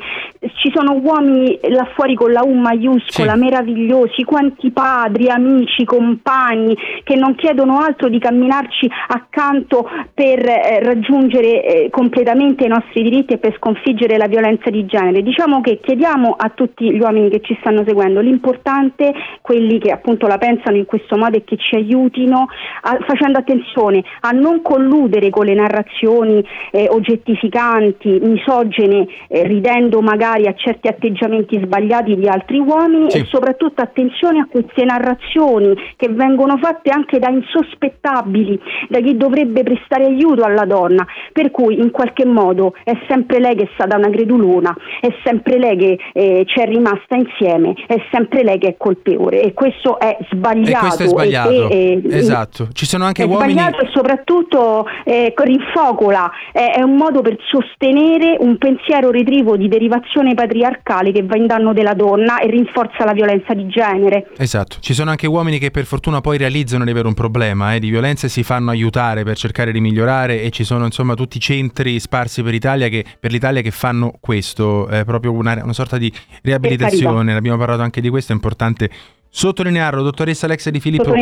ci 0.55 0.69
sono 0.73 0.99
uomini 1.01 1.57
là 1.69 1.87
fuori 1.95 2.13
con 2.15 2.33
la 2.33 2.43
U 2.43 2.55
maiuscola, 2.55 3.31
sì. 3.31 3.39
meravigliosi, 3.39 4.23
quanti 4.25 4.69
padri, 4.71 5.29
amici, 5.29 5.85
compagni 5.85 6.75
che 7.05 7.15
non 7.15 7.35
chiedono 7.35 7.77
altro 7.77 8.09
di 8.09 8.19
camminarci 8.19 8.91
accanto 9.07 9.89
per 10.13 10.45
eh, 10.45 10.83
raggiungere 10.83 11.63
eh, 11.63 11.89
completamente 11.89 12.65
i 12.65 12.69
nostri 12.69 13.01
diritti 13.01 13.35
e 13.35 13.37
per 13.37 13.55
sconfiggere 13.55 14.17
la 14.17 14.27
violenza 14.27 14.69
di 14.69 14.85
genere. 14.85 15.21
Diciamo 15.21 15.61
che 15.61 15.79
chiediamo 15.81 15.99
chiediamo 16.01 16.33
a 16.35 16.49
tutti 16.49 16.91
gli 16.91 16.99
uomini 16.99 17.29
che 17.29 17.41
ci 17.41 17.55
stanno 17.59 17.83
seguendo, 17.85 18.21
l'importante, 18.21 19.13
quelli 19.41 19.77
che 19.77 19.91
appunto 19.91 20.25
la 20.25 20.39
pensano 20.39 20.75
in 20.77 20.85
questo 20.85 21.15
modo 21.15 21.37
e 21.37 21.43
che 21.43 21.57
ci 21.57 21.75
aiutino, 21.75 22.47
a, 22.81 22.97
facendo 23.05 23.37
attenzione 23.37 24.03
a 24.21 24.31
non 24.31 24.63
colludere 24.63 25.29
con 25.29 25.45
le 25.45 25.53
narrazioni 25.53 26.43
eh, 26.71 26.87
oggettificanti, 26.89 28.19
misogene, 28.19 29.05
eh, 29.27 29.43
ridendo 29.43 30.01
magari 30.01 30.47
a 30.47 30.55
certi 30.55 30.87
atteggiamenti 30.87 31.61
sbagliati 31.63 32.15
di 32.15 32.27
altri 32.27 32.57
uomini 32.57 33.11
sì. 33.11 33.19
e 33.19 33.25
soprattutto 33.25 33.83
attenzione 33.83 34.39
a 34.39 34.47
queste 34.49 34.83
narrazioni 34.83 35.75
che 35.97 36.09
vengono 36.09 36.57
fatte 36.57 36.89
anche 36.89 37.19
da 37.19 37.29
insospettabili, 37.29 38.59
da 38.89 38.99
chi 39.01 39.15
dovrebbe 39.15 39.61
prestare 39.61 40.05
aiuto 40.05 40.41
alla 40.41 40.65
donna, 40.65 41.05
per 41.31 41.51
cui 41.51 41.79
in 41.79 41.91
qualche 41.91 42.25
modo 42.25 42.73
è 42.83 42.97
sempre 43.07 43.39
lei 43.39 43.55
che 43.55 43.63
è 43.65 43.69
stata 43.75 43.97
una 43.97 44.09
credulona, 44.09 44.75
è 44.99 45.13
sempre 45.23 45.59
lei 45.59 45.77
che 45.77 45.90
eh, 46.13 46.43
c'è 46.45 46.65
rimasta 46.65 47.15
insieme, 47.15 47.73
è 47.87 47.97
sempre 48.11 48.43
lei 48.43 48.57
che 48.57 48.69
è 48.69 48.75
colpevole 48.77 49.41
e 49.41 49.53
questo 49.53 49.99
è 49.99 50.17
sbagliato. 50.31 50.77
E 50.77 50.79
questo 50.79 51.03
è 51.03 51.07
sbagliato. 51.07 51.69
E, 51.69 52.01
e, 52.03 52.17
esatto. 52.17 52.67
Ci 52.71 52.85
sono 52.85 53.05
anche 53.05 53.23
è 53.23 53.25
uomini. 53.25 53.53
È 53.53 53.59
sbagliato 53.59 53.83
e 53.83 53.89
soprattutto 53.93 54.85
eh, 55.03 55.33
rinfocola, 55.35 56.31
è, 56.51 56.75
è 56.77 56.81
un 56.81 56.95
modo 56.95 57.21
per 57.21 57.37
sostenere 57.49 58.37
un 58.39 58.57
pensiero 58.57 59.11
retrivo 59.11 59.57
di 59.57 59.67
derivazione 59.67 60.33
patriarcale 60.33 61.11
che 61.11 61.23
va 61.23 61.35
in 61.35 61.47
danno 61.47 61.73
della 61.73 61.93
donna 61.93 62.39
e 62.39 62.49
rinforza 62.49 63.03
la 63.05 63.13
violenza 63.13 63.53
di 63.53 63.67
genere. 63.67 64.29
Esatto. 64.37 64.77
Ci 64.79 64.93
sono 64.93 65.09
anche 65.09 65.27
uomini 65.27 65.59
che 65.59 65.71
per 65.71 65.85
fortuna 65.85 66.21
poi 66.21 66.37
realizzano 66.37 66.83
di 66.83 66.91
avere 66.91 67.07
un 67.07 67.13
problema 67.13 67.75
eh, 67.75 67.79
di 67.79 67.89
violenza 67.89 68.27
e 68.27 68.29
si 68.29 68.43
fanno 68.43 68.71
aiutare 68.71 69.23
per 69.23 69.35
cercare 69.35 69.71
di 69.71 69.79
migliorare 69.79 70.41
e 70.41 70.49
ci 70.49 70.63
sono 70.63 70.85
insomma 70.85 71.13
tutti 71.15 71.37
i 71.37 71.39
centri 71.39 71.99
sparsi 71.99 72.43
per, 72.43 72.53
Italia 72.53 72.87
che, 72.87 73.05
per 73.19 73.31
l'Italia 73.31 73.61
che 73.61 73.71
fanno 73.71 74.13
questo, 74.19 74.87
è 74.87 75.03
proprio 75.05 75.31
una, 75.31 75.59
una 75.63 75.73
sorta 75.81 75.97
di 75.97 76.11
riabilitazione, 76.43 77.33
abbiamo 77.33 77.57
parlato 77.57 77.81
anche 77.81 78.01
di 78.01 78.09
questo, 78.09 78.31
è 78.31 78.35
importante 78.35 78.89
sottolinearlo. 79.29 80.03
Dottoressa 80.03 80.45
Alexa 80.45 80.69
Di 80.69 80.79
Filippo, 80.79 81.13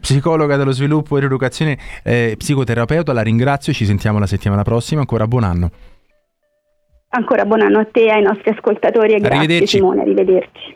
psicologa 0.00 0.56
dello 0.56 0.72
sviluppo 0.72 1.16
e 1.16 1.20
rieducazione, 1.20 1.78
eh, 2.02 2.34
psicoterapeuta, 2.36 3.12
la 3.12 3.22
ringrazio, 3.22 3.72
ci 3.72 3.84
sentiamo 3.84 4.18
la 4.18 4.26
settimana 4.26 4.62
prossima, 4.62 5.00
ancora 5.00 5.26
buon 5.26 5.44
anno. 5.44 5.70
Ancora 7.08 7.44
buon 7.46 7.62
anno 7.62 7.78
a 7.78 7.86
te 7.90 8.04
e 8.04 8.10
ai 8.10 8.22
nostri 8.22 8.50
ascoltatori 8.50 9.14
e 9.14 9.20
grazie 9.20 9.66
Simone, 9.66 10.02
arrivederci. 10.02 10.74